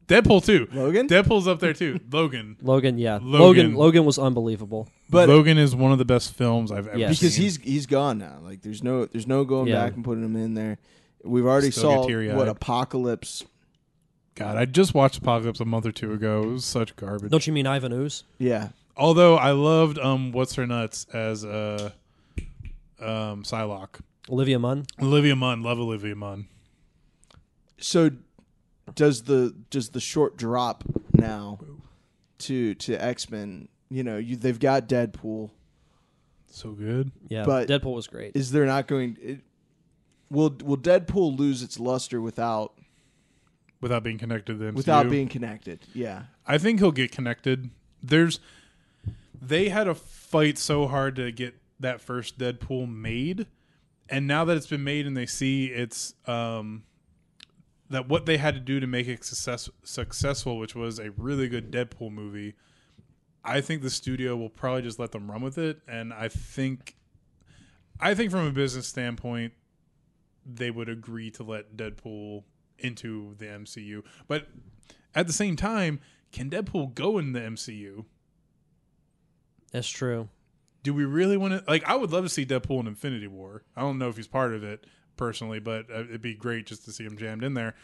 [0.08, 0.68] Deadpool too.
[0.72, 1.08] Logan?
[1.08, 1.99] Deadpool's up there too.
[2.12, 2.58] Logan.
[2.62, 2.97] Logan.
[2.99, 3.39] Yeah, Logan.
[3.39, 3.74] Logan.
[3.76, 4.88] Logan was unbelievable.
[5.10, 7.18] But Logan is one of the best films I've ever Yes.
[7.20, 7.26] seen.
[7.28, 8.38] because he's he's gone now.
[8.43, 9.84] Like there's no there's no going Yeah.
[9.84, 10.78] back and putting him in there.
[11.26, 13.43] We've already Still saw what Apocalypse.
[14.36, 16.43] God, I just watched Apocalypse a month or two ago.
[16.43, 17.32] It was such garbage.
[17.32, 18.23] Don't you mean Ivan Ooze?
[18.38, 21.91] Yeah, Although I loved um, what's her nuts as uh,
[22.99, 23.99] um, Psylocke.
[24.30, 24.86] Olivia Munn.
[25.01, 26.47] Olivia Munn, love Olivia Munn.
[27.78, 28.11] So
[28.93, 31.59] does the does the short drop now
[32.39, 33.67] to to X Men?
[33.89, 35.51] You know, you they've got Deadpool.
[36.49, 37.11] So good.
[37.28, 38.32] Yeah, But- Deadpool was great.
[38.36, 39.17] Is there not going?
[39.21, 39.41] It,
[40.30, 42.73] will Will Deadpool lose its luster without
[43.82, 44.76] Without being connected to the MCU.
[44.76, 45.80] without being connected?
[45.93, 46.23] Yeah.
[46.47, 47.69] I think he'll get connected.
[48.01, 48.39] There's
[49.39, 53.47] they had to fight so hard to get that first Deadpool made,
[54.09, 56.84] and now that it's been made and they see it's um
[57.89, 61.47] that what they had to do to make it success, successful, which was a really
[61.47, 62.55] good Deadpool movie.
[63.43, 66.95] I think the studio will probably just let them run with it, and I think,
[67.99, 69.53] I think from a business standpoint,
[70.46, 72.43] they would agree to let Deadpool
[72.80, 74.04] into the MCU.
[74.28, 74.48] But
[75.14, 76.00] at the same time,
[76.32, 78.06] can Deadpool go in the MCU?
[79.72, 80.30] That's true.
[80.84, 81.64] Do we really want to?
[81.68, 83.64] Like, I would love to see Deadpool in Infinity War.
[83.76, 84.86] I don't know if he's part of it
[85.18, 87.76] personally, but uh, it'd be great just to see him jammed in there.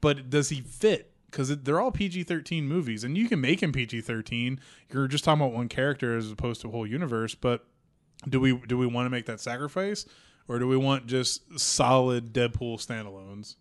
[0.00, 1.10] But does he fit?
[1.30, 4.60] Because they're all PG 13 movies, and you can make him PG 13.
[4.92, 7.34] You're just talking about one character as opposed to a whole universe.
[7.34, 7.66] But
[8.28, 10.06] do we do we want to make that sacrifice,
[10.48, 13.56] or do we want just solid Deadpool standalones?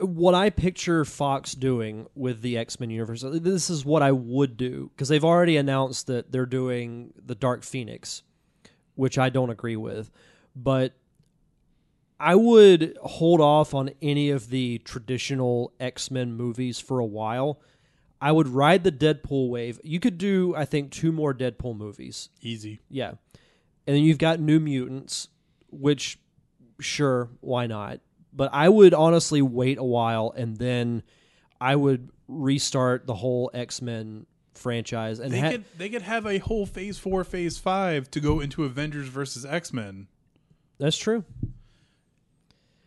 [0.00, 4.56] what I picture Fox doing with the X Men universe, this is what I would
[4.56, 8.22] do because they've already announced that they're doing the Dark Phoenix,
[8.94, 10.10] which I don't agree with.
[10.54, 10.94] But
[12.20, 17.60] I would hold off on any of the traditional X Men movies for a while.
[18.20, 19.80] I would ride the Deadpool wave.
[19.84, 22.30] You could do, I think, two more Deadpool movies.
[22.40, 22.80] Easy.
[22.88, 23.12] Yeah.
[23.88, 25.28] And then you've got New Mutants,
[25.70, 26.18] which,
[26.78, 28.00] sure, why not?
[28.34, 31.02] But I would honestly wait a while and then
[31.58, 35.20] I would restart the whole X Men franchise.
[35.20, 38.40] And They ha- could they could have a whole Phase Four, Phase Five to go
[38.40, 40.08] into Avengers versus X Men.
[40.78, 41.24] that's true.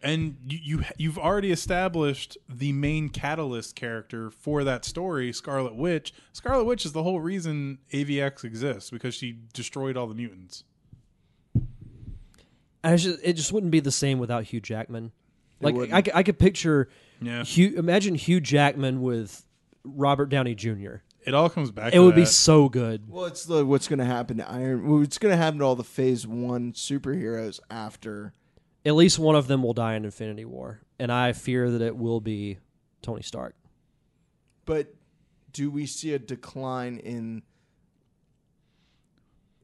[0.04, 6.14] and you, you you've already established the main catalyst character for that story, Scarlet Witch.
[6.34, 10.64] Scarlet Witch is the whole reason AVX exists because she destroyed all the mutants.
[12.84, 15.12] I just, it just wouldn't be the same without Hugh Jackman.
[15.62, 15.94] Like wouldn't.
[15.94, 16.90] I, c- I could picture
[17.22, 17.78] Yeah, Hugh.
[17.78, 19.46] Imagine Hugh Jackman with
[19.84, 20.96] Robert Downey Jr.
[21.24, 21.90] it all comes back.
[21.90, 23.08] It to would be so good.
[23.08, 24.88] Well, it's the what's going to happen to Iron.
[25.00, 28.34] What's going to happen to all the Phase One superheroes after?
[28.84, 31.96] At least one of them will die in Infinity War, and I fear that it
[31.96, 32.58] will be
[33.04, 33.56] Tony Stark.
[34.66, 34.96] But
[35.54, 37.44] do we see a decline in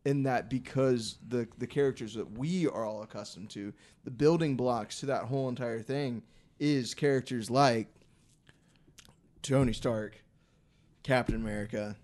[0.07, 3.73] in that because the the characters that we are all accustomed to,
[4.05, 6.23] the building blocks to that whole entire thing
[6.59, 7.87] is characters like
[9.41, 10.23] Tony Stark,
[11.03, 11.95] Captain America,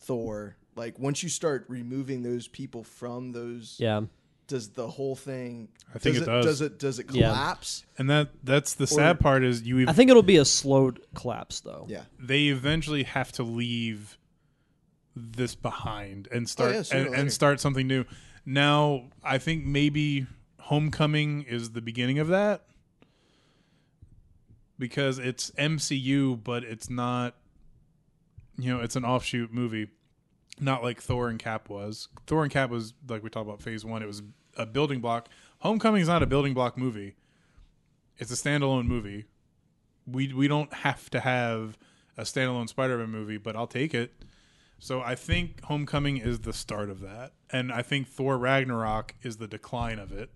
[0.00, 0.56] Thor.
[0.76, 4.02] Like once you start removing those people from those, Yeah.
[4.46, 5.68] does the whole thing?
[5.94, 6.44] I think does it does.
[6.46, 6.78] Does it?
[6.78, 7.28] Does it Yeah.
[7.28, 7.84] collapse?
[7.98, 9.86] and that that's the sad part is you.
[9.88, 11.86] I think it'll be a slow collapse, though.
[11.88, 12.04] Yeah.
[12.18, 14.16] they eventually have to leave
[15.32, 18.04] this behind and start Oh, yeah, and, and start something new.
[18.44, 20.26] Now, I think maybe
[20.58, 22.64] Homecoming is the beginning of that
[24.78, 27.36] because it's MCU, but it's not.
[28.58, 29.88] You know, it's an offshoot movie,
[30.60, 32.08] not like Thor and Cap was.
[32.26, 34.02] Thor and Cap was like we talked about Phase One.
[34.02, 34.22] It was
[34.56, 35.28] a building block.
[35.58, 37.16] Homecoming is not a building block movie.
[38.18, 39.24] It's a standalone movie
[40.12, 41.78] we we don't have to have
[42.16, 44.12] a standalone Spider-Man movie, but I'll take it.
[44.80, 49.36] So I think Homecoming is the start of that, and I think Thor Ragnarok is
[49.36, 50.30] the decline of it.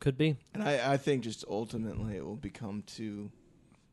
[0.00, 0.36] Could be.
[0.52, 3.30] And I, I think just ultimately it will become too,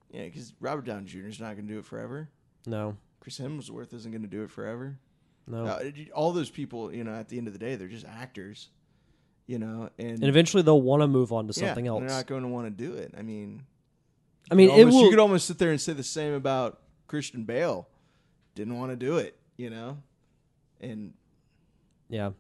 [0.10, 1.28] yeah, because Robert Downey Jr.
[1.28, 2.28] is not going to do it forever.
[2.66, 2.98] No.
[3.20, 4.98] Chris Hemsworth isn't going to do it forever.
[5.48, 5.66] No.
[5.66, 8.70] Uh, all those people, you know, at the end of the day, they're just actors,
[9.46, 12.00] you know, and, and eventually they'll want to move on to yeah, something else.
[12.00, 13.14] They're not going to want to do it.
[13.16, 13.62] I mean,
[14.50, 15.04] I mean, you, it almost- will.
[15.04, 17.88] you could almost sit there and say the same about Christian Bale.
[18.56, 19.98] Didn't want to do it, you know,
[20.82, 21.14] and
[22.10, 22.32] yeah.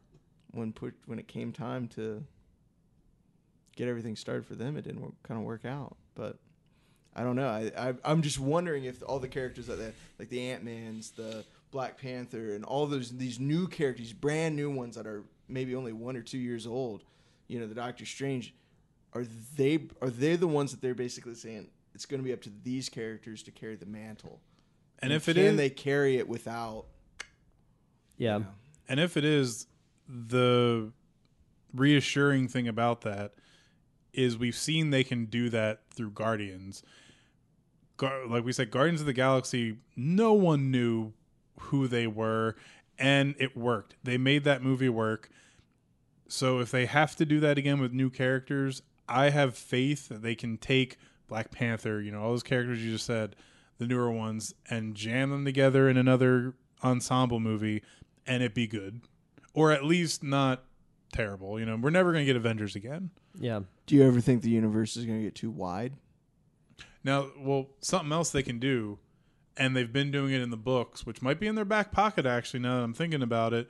[0.51, 2.24] when put when it came time to
[3.76, 5.97] get everything started for them, it didn't kind of work out.
[6.16, 6.38] But
[7.16, 7.49] I don't know.
[7.49, 11.11] I, I I'm just wondering if all the characters that they, like the Ant Man's,
[11.11, 15.76] the Black Panther, and all those these new characters, brand new ones that are maybe
[15.76, 17.03] only one or two years old,
[17.47, 18.53] you know, the Doctor Strange,
[19.13, 22.41] are they are they the ones that they're basically saying it's going to be up
[22.43, 24.39] to these characters to carry the mantle?
[25.00, 26.86] And if it can is, they carry it without?
[28.18, 28.38] Yeah.
[28.38, 28.50] you know,
[28.88, 29.68] and if it is,
[30.08, 30.91] the
[31.74, 33.34] reassuring thing about that
[34.14, 36.84] is we've seen they can do that through Guardians.
[37.98, 41.14] Gar- like we said, Guardians of the Galaxy, no one knew
[41.60, 42.56] who they were,
[42.98, 43.96] and it worked.
[44.04, 45.30] They made that movie work.
[46.28, 50.22] So if they have to do that again with new characters, I have faith that
[50.22, 53.36] they can take Black Panther, you know, all those characters you just said,
[53.78, 57.82] the newer ones, and jam them together in another ensemble movie
[58.28, 59.01] and it be good,
[59.53, 60.63] or at least not
[61.13, 61.59] terrible.
[61.59, 63.11] You know, we're never gonna get Avengers again.
[63.39, 63.61] Yeah.
[63.86, 65.93] Do you ever think the universe is going to get too wide?
[67.03, 68.97] Now, well, something else they can do,
[69.57, 72.26] and they've been doing it in the books, which might be in their back pocket
[72.26, 72.61] actually.
[72.61, 73.69] Now that I'm thinking about it,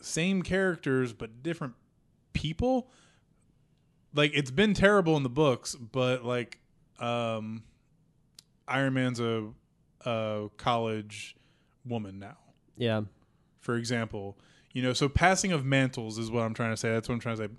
[0.00, 1.74] same characters but different
[2.32, 2.90] people.
[4.14, 6.58] Like it's been terrible in the books, but like
[6.98, 7.64] um,
[8.68, 9.48] Iron Man's a,
[10.04, 11.36] a college
[11.84, 12.36] woman now.
[12.76, 13.02] Yeah.
[13.60, 14.38] for example.
[14.72, 16.90] You know, so passing of mantles is what I'm trying to say.
[16.90, 17.50] That's what I'm trying to say.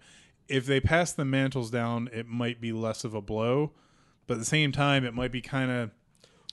[0.48, 3.72] If they pass the mantles down, it might be less of a blow,
[4.28, 5.92] but at the same time, it might be kind of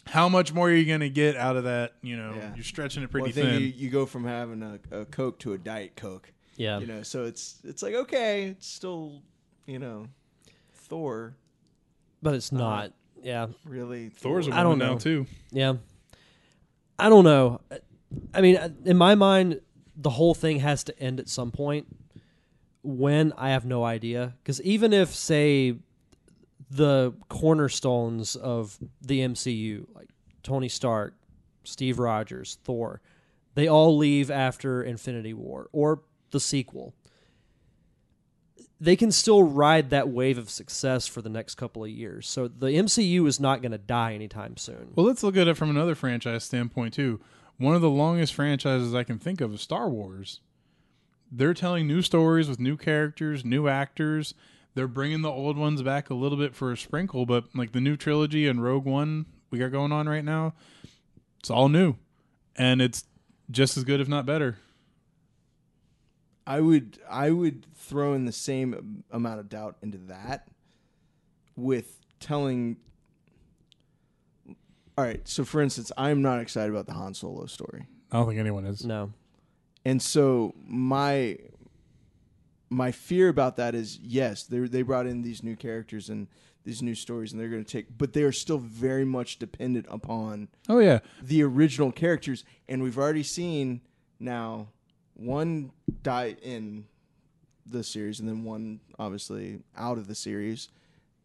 [0.06, 1.94] how much more are you going to get out of that?
[2.02, 2.54] You know, Yeah.
[2.54, 3.62] you're stretching it Well, pretty I think thin.
[3.62, 6.32] you, you go from having a, a Coke to a Diet Coke.
[6.56, 6.78] Yeah.
[6.78, 9.22] You know, so it's it's like okay, it's still,
[9.66, 10.06] you know,
[10.72, 11.36] Thor
[12.22, 12.62] but it's uh-huh.
[12.62, 12.92] not.
[13.22, 13.48] Yeah.
[13.64, 14.08] really.
[14.10, 14.98] Thor's a I woman don't now know.
[14.98, 15.26] too.
[15.50, 15.74] Yeah.
[16.98, 17.60] I don't know.
[18.32, 19.60] I mean, in my mind,
[19.96, 21.86] the whole thing has to end at some point.
[22.82, 25.74] When I have no idea, because even if say
[26.70, 30.08] the cornerstones of the MCU, like
[30.44, 31.14] Tony Stark,
[31.64, 33.00] Steve Rogers, Thor,
[33.54, 36.94] they all leave after Infinity War or the sequel.
[38.80, 42.28] They can still ride that wave of success for the next couple of years.
[42.28, 44.92] So the MCU is not going to die anytime soon.
[44.94, 47.20] Well, let's look at it from another franchise standpoint too.
[47.58, 50.40] One of the longest franchises I can think of is Star Wars.
[51.32, 54.34] They're telling new stories with new characters, new actors.
[54.74, 57.80] They're bringing the old ones back a little bit for a sprinkle, but like the
[57.80, 60.54] new trilogy and Rogue One we got going on right now,
[61.38, 61.94] it's all new,
[62.56, 63.04] and it's
[63.50, 64.58] just as good, if not better.
[66.46, 70.48] I would I would throw in the same amount of doubt into that
[71.56, 72.76] with telling
[74.96, 77.86] All right, so for instance, I'm not excited about the Han Solo story.
[78.12, 78.84] I don't think anyone is.
[78.84, 79.12] No.
[79.84, 81.38] And so my
[82.70, 86.28] my fear about that is yes, they they brought in these new characters and
[86.64, 89.86] these new stories and they're going to take but they are still very much dependent
[89.88, 93.82] upon Oh yeah, the original characters and we've already seen
[94.18, 94.68] now
[95.16, 96.86] one die in
[97.66, 100.68] the series and then one obviously out of the series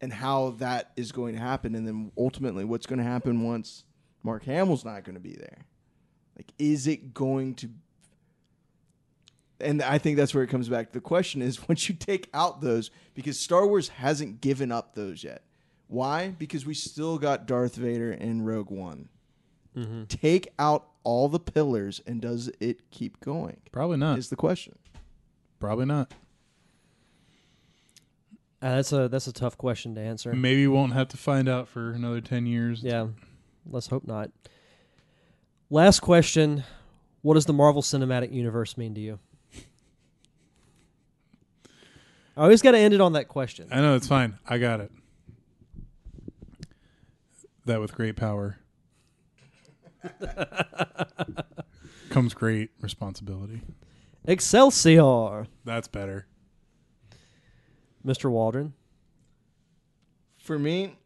[0.00, 3.84] and how that is going to happen and then ultimately what's going to happen once
[4.22, 5.66] Mark Hamill's not going to be there
[6.36, 7.68] like is it going to
[9.62, 10.88] and I think that's where it comes back.
[10.88, 14.94] To the question is once you take out those, because Star Wars hasn't given up
[14.94, 15.42] those yet.
[15.86, 16.34] Why?
[16.38, 19.08] Because we still got Darth Vader in Rogue One.
[19.76, 20.04] Mm-hmm.
[20.04, 23.58] Take out all the pillars, and does it keep going?
[23.70, 24.18] probably not.
[24.18, 24.78] Is the question.
[25.58, 26.12] Probably not.
[28.60, 30.32] Uh, that's a that's a tough question to answer.
[30.32, 32.82] Maybe we won't have to find out for another ten years.
[32.82, 33.08] Yeah,
[33.68, 34.30] let's hope not.
[35.68, 36.64] Last question:
[37.22, 39.18] What does the Marvel Cinematic Universe mean to you?
[42.36, 43.68] I always got to end it on that question.
[43.70, 44.38] I know it's fine.
[44.48, 44.90] I got it.
[47.66, 48.58] That with great power
[52.10, 53.62] comes great responsibility.
[54.24, 56.26] Excelsior, That's better.
[58.06, 58.30] Mr.
[58.30, 58.72] Waldron.
[60.38, 60.96] For me,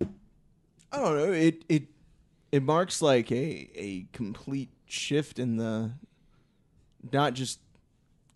[0.00, 1.32] I don't know.
[1.32, 1.84] It it
[2.50, 5.92] it marks like a a complete shift in the
[7.12, 7.60] not just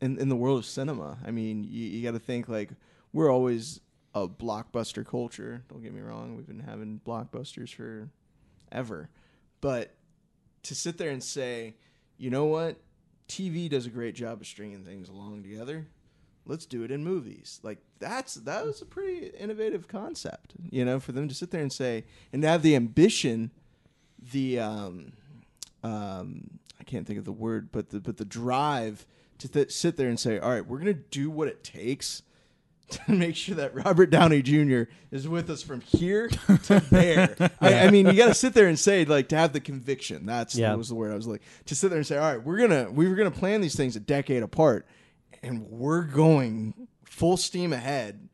[0.01, 1.19] in in the world of cinema.
[1.25, 2.71] I mean, you, you got to think like
[3.13, 3.81] we're always
[4.15, 5.63] a blockbuster culture.
[5.69, 6.37] Don't get me wrong.
[6.37, 8.09] We've been having blockbusters for
[8.73, 9.11] ever,
[9.61, 9.95] but
[10.65, 11.75] to sit there and say,
[12.19, 12.77] you know what,
[13.29, 15.87] TV does a great job of stringing things along together.
[16.45, 17.61] Let's do it in movies.
[17.63, 21.61] Like that's that was a pretty innovative concept, you know, for them to sit there
[21.63, 23.51] and say and have the ambition,
[24.33, 25.13] the um,
[25.83, 29.07] um, I can't think of the word, but the but the drive
[29.39, 32.23] to th- sit there and say, all right, we're gonna do what it takes
[33.07, 34.83] to make sure that Robert Downey Jr.
[35.11, 37.35] is with us from here to there.
[37.61, 40.25] I, I mean, you got to sit there and say, like, to have the conviction.
[40.27, 40.69] That's Yeah.
[40.71, 42.59] that was the word I was like to sit there and say, all right, we're
[42.59, 44.87] gonna we were gonna plan these things a decade apart,
[45.43, 48.29] and we're going full steam ahead,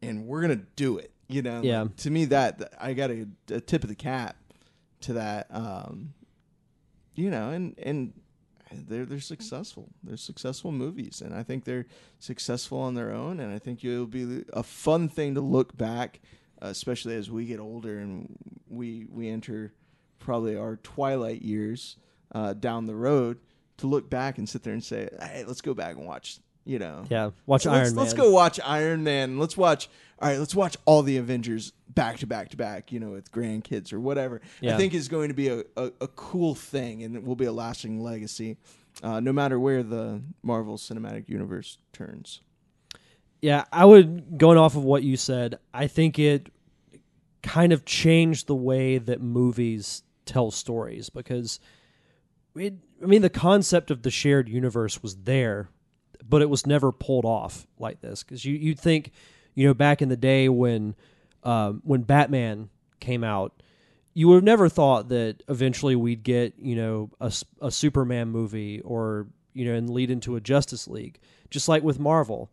[0.00, 1.10] and we're gonna do it.
[1.28, 1.82] You know, Yeah.
[1.82, 4.36] Like, to me, that I got a, a tip of the cap
[5.02, 5.48] to that.
[5.50, 6.14] Um,
[7.14, 8.12] you know, and and
[8.72, 9.88] they're they're successful.
[10.02, 11.86] They're successful movies, and I think they're
[12.18, 13.40] successful on their own.
[13.40, 16.20] And I think it'll be a fun thing to look back,
[16.60, 18.36] especially as we get older and
[18.68, 19.72] we we enter
[20.18, 21.96] probably our twilight years
[22.32, 23.38] uh, down the road.
[23.80, 26.78] To look back and sit there and say, "Hey, let's go back and watch You
[26.78, 27.04] know.
[27.08, 28.04] Yeah, watch So Iron let's, Man.
[28.04, 29.38] Let's go watch Iron Man.
[29.38, 29.88] Let's watch.
[30.18, 32.92] All right, let's watch all the Avengers back to back to back.
[32.92, 34.40] You know, with grandkids or whatever.
[34.60, 34.74] Yeah.
[34.74, 37.44] I think is going to be a, a, a cool thing, and it will be
[37.46, 38.56] a lasting legacy,
[39.02, 42.42] uh, no matter where the Marvel Cinematic Universe turns.
[43.40, 45.58] Yeah, I would going off of what you said.
[45.72, 46.50] I think it
[47.42, 51.60] kind of changed the way that movies tell stories because
[52.56, 55.68] it, I mean the concept of the shared universe was there,
[56.28, 59.12] but it was never pulled off like this because you you'd think
[59.54, 60.94] you know back in the day when
[61.42, 62.70] um, when Batman
[63.00, 63.52] came out.
[64.14, 68.80] You would have never thought that eventually we'd get, you know, a, a Superman movie
[68.80, 71.18] or, you know, and lead into a Justice League.
[71.50, 72.50] Just like with Marvel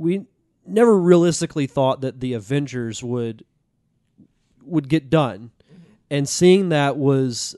[0.00, 0.26] we
[0.66, 3.44] never realistically thought that the Avengers would
[4.62, 5.50] would get done.
[6.10, 7.54] And seeing that was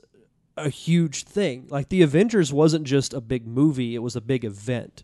[0.57, 1.67] a huge thing.
[1.69, 5.03] Like the Avengers wasn't just a big movie, it was a big event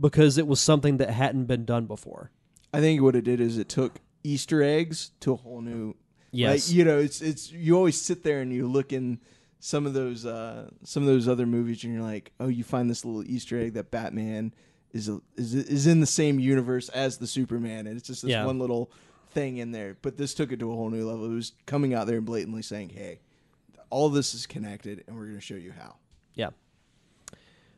[0.00, 2.30] because it was something that hadn't been done before.
[2.72, 5.94] I think what it did is it took Easter eggs to a whole new.
[6.30, 6.68] Yes.
[6.68, 9.20] Like, you know, it's it's you always sit there and you look in
[9.60, 12.88] some of those uh some of those other movies and you're like, oh, you find
[12.88, 14.54] this little Easter egg that Batman
[14.92, 18.30] is a, is is in the same universe as the Superman, and it's just this
[18.30, 18.46] Yeah.
[18.46, 18.90] one little
[19.30, 19.96] thing in there.
[20.02, 21.26] But this took it to a whole new level.
[21.26, 23.20] It was coming out there and blatantly saying, hey,
[23.90, 25.96] all this is connected, and we're going to show you how.
[26.34, 26.50] Yeah.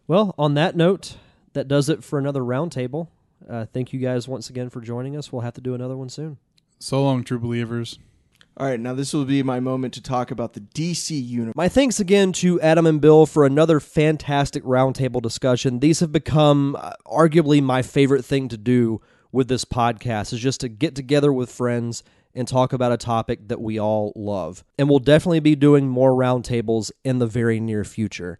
[0.07, 1.17] Well, on that note,
[1.55, 3.09] that does it for another roundtable.
[3.49, 5.33] Uh, thank you guys once again for joining us.
[5.33, 6.39] We'll have to do another one soon.
[6.79, 7.99] So long, true believers.
[8.57, 11.57] All right, now this will be my moment to talk about the DC universe.
[11.57, 15.81] My thanks again to Adam and Bill for another fantastic roundtable discussion.
[15.81, 19.01] These have become uh, arguably my favorite thing to do
[19.33, 23.49] with this podcast is just to get together with friends and talk about a topic
[23.49, 24.63] that we all love.
[24.79, 28.39] And we'll definitely be doing more roundtables in the very near future.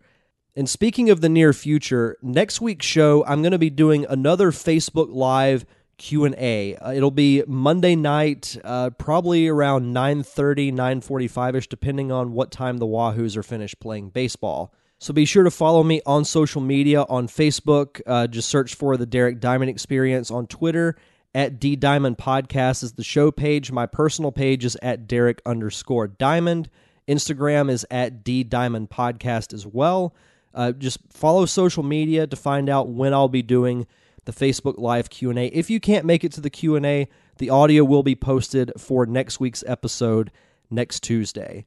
[0.57, 4.53] And speaking of the near future, next week's show I'm going to be doing another
[4.53, 5.67] Facebook Live
[5.99, 6.77] Q&A.
[6.77, 12.87] Uh, it'll be Monday night, uh, probably around 9:30, 9:45ish depending on what time the
[12.87, 14.73] Wahoos are finished playing baseball.
[14.99, 18.01] So be sure to follow me on social media on Facebook.
[18.07, 20.97] Uh, just search for the Derek Diamond Experience on Twitter
[21.35, 23.73] at D Diamond Podcast is the show page.
[23.73, 26.71] My personal page is at Derek underscore Diamond.
[27.09, 30.15] Instagram is at D Diamond Podcast as well.
[30.55, 33.87] Uh, just follow social media to find out when I'll be doing
[34.25, 35.47] the Facebook Live Q&A.
[35.49, 39.41] If you can't make it to the Q&A, the audio will be posted for next
[39.41, 40.31] week's episode
[40.71, 41.67] next Tuesday.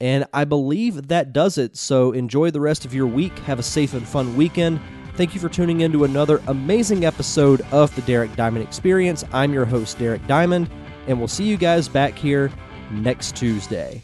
[0.00, 1.76] And I believe that does it.
[1.76, 3.38] So enjoy the rest of your week.
[3.40, 4.80] Have a safe and fun weekend.
[5.14, 9.24] Thank you for tuning in to another amazing episode of the Derek Diamond Experience.
[9.32, 10.68] I'm your host, Derek Diamond,
[11.06, 12.52] and we'll see you guys back here
[12.90, 14.02] next Tuesday.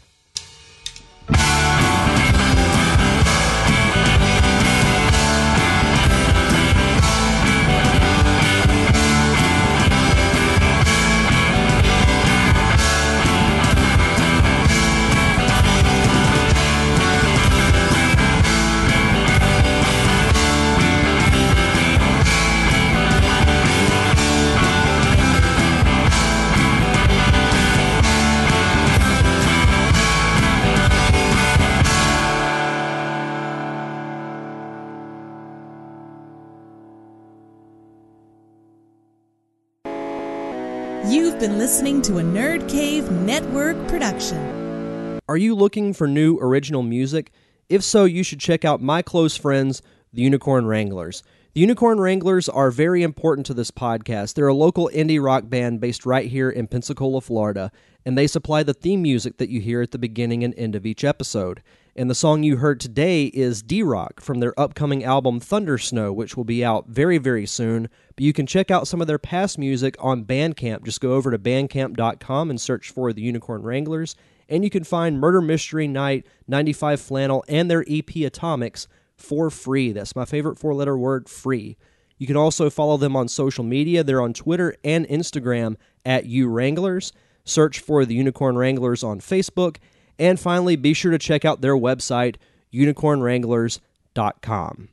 [41.63, 45.21] Listening to a Nerd Cave Network production.
[45.29, 47.31] Are you looking for new original music?
[47.69, 51.23] If so, you should check out my close friends, the Unicorn Wranglers.
[51.53, 54.33] The Unicorn Wranglers are very important to this podcast.
[54.33, 57.71] They're a local indie rock band based right here in Pensacola, Florida,
[58.05, 60.85] and they supply the theme music that you hear at the beginning and end of
[60.85, 61.63] each episode.
[61.95, 66.11] And the song you heard today is D Rock from their upcoming album Thunder Snow,
[66.11, 67.87] which will be out very, very soon.
[68.15, 70.85] But you can check out some of their past music on Bandcamp.
[70.85, 74.15] Just go over to bandcamp.com and search for the Unicorn Wranglers.
[74.49, 79.91] And you can find Murder Mystery Night, 95 Flannel, and their EP Atomics for free.
[79.91, 81.77] That's my favorite four letter word free.
[82.17, 84.03] You can also follow them on social media.
[84.03, 87.13] They're on Twitter and Instagram at U Wranglers.
[87.45, 89.77] Search for the Unicorn Wranglers on Facebook.
[90.19, 92.35] And finally, be sure to check out their website,
[92.73, 94.89] unicornwranglers.com.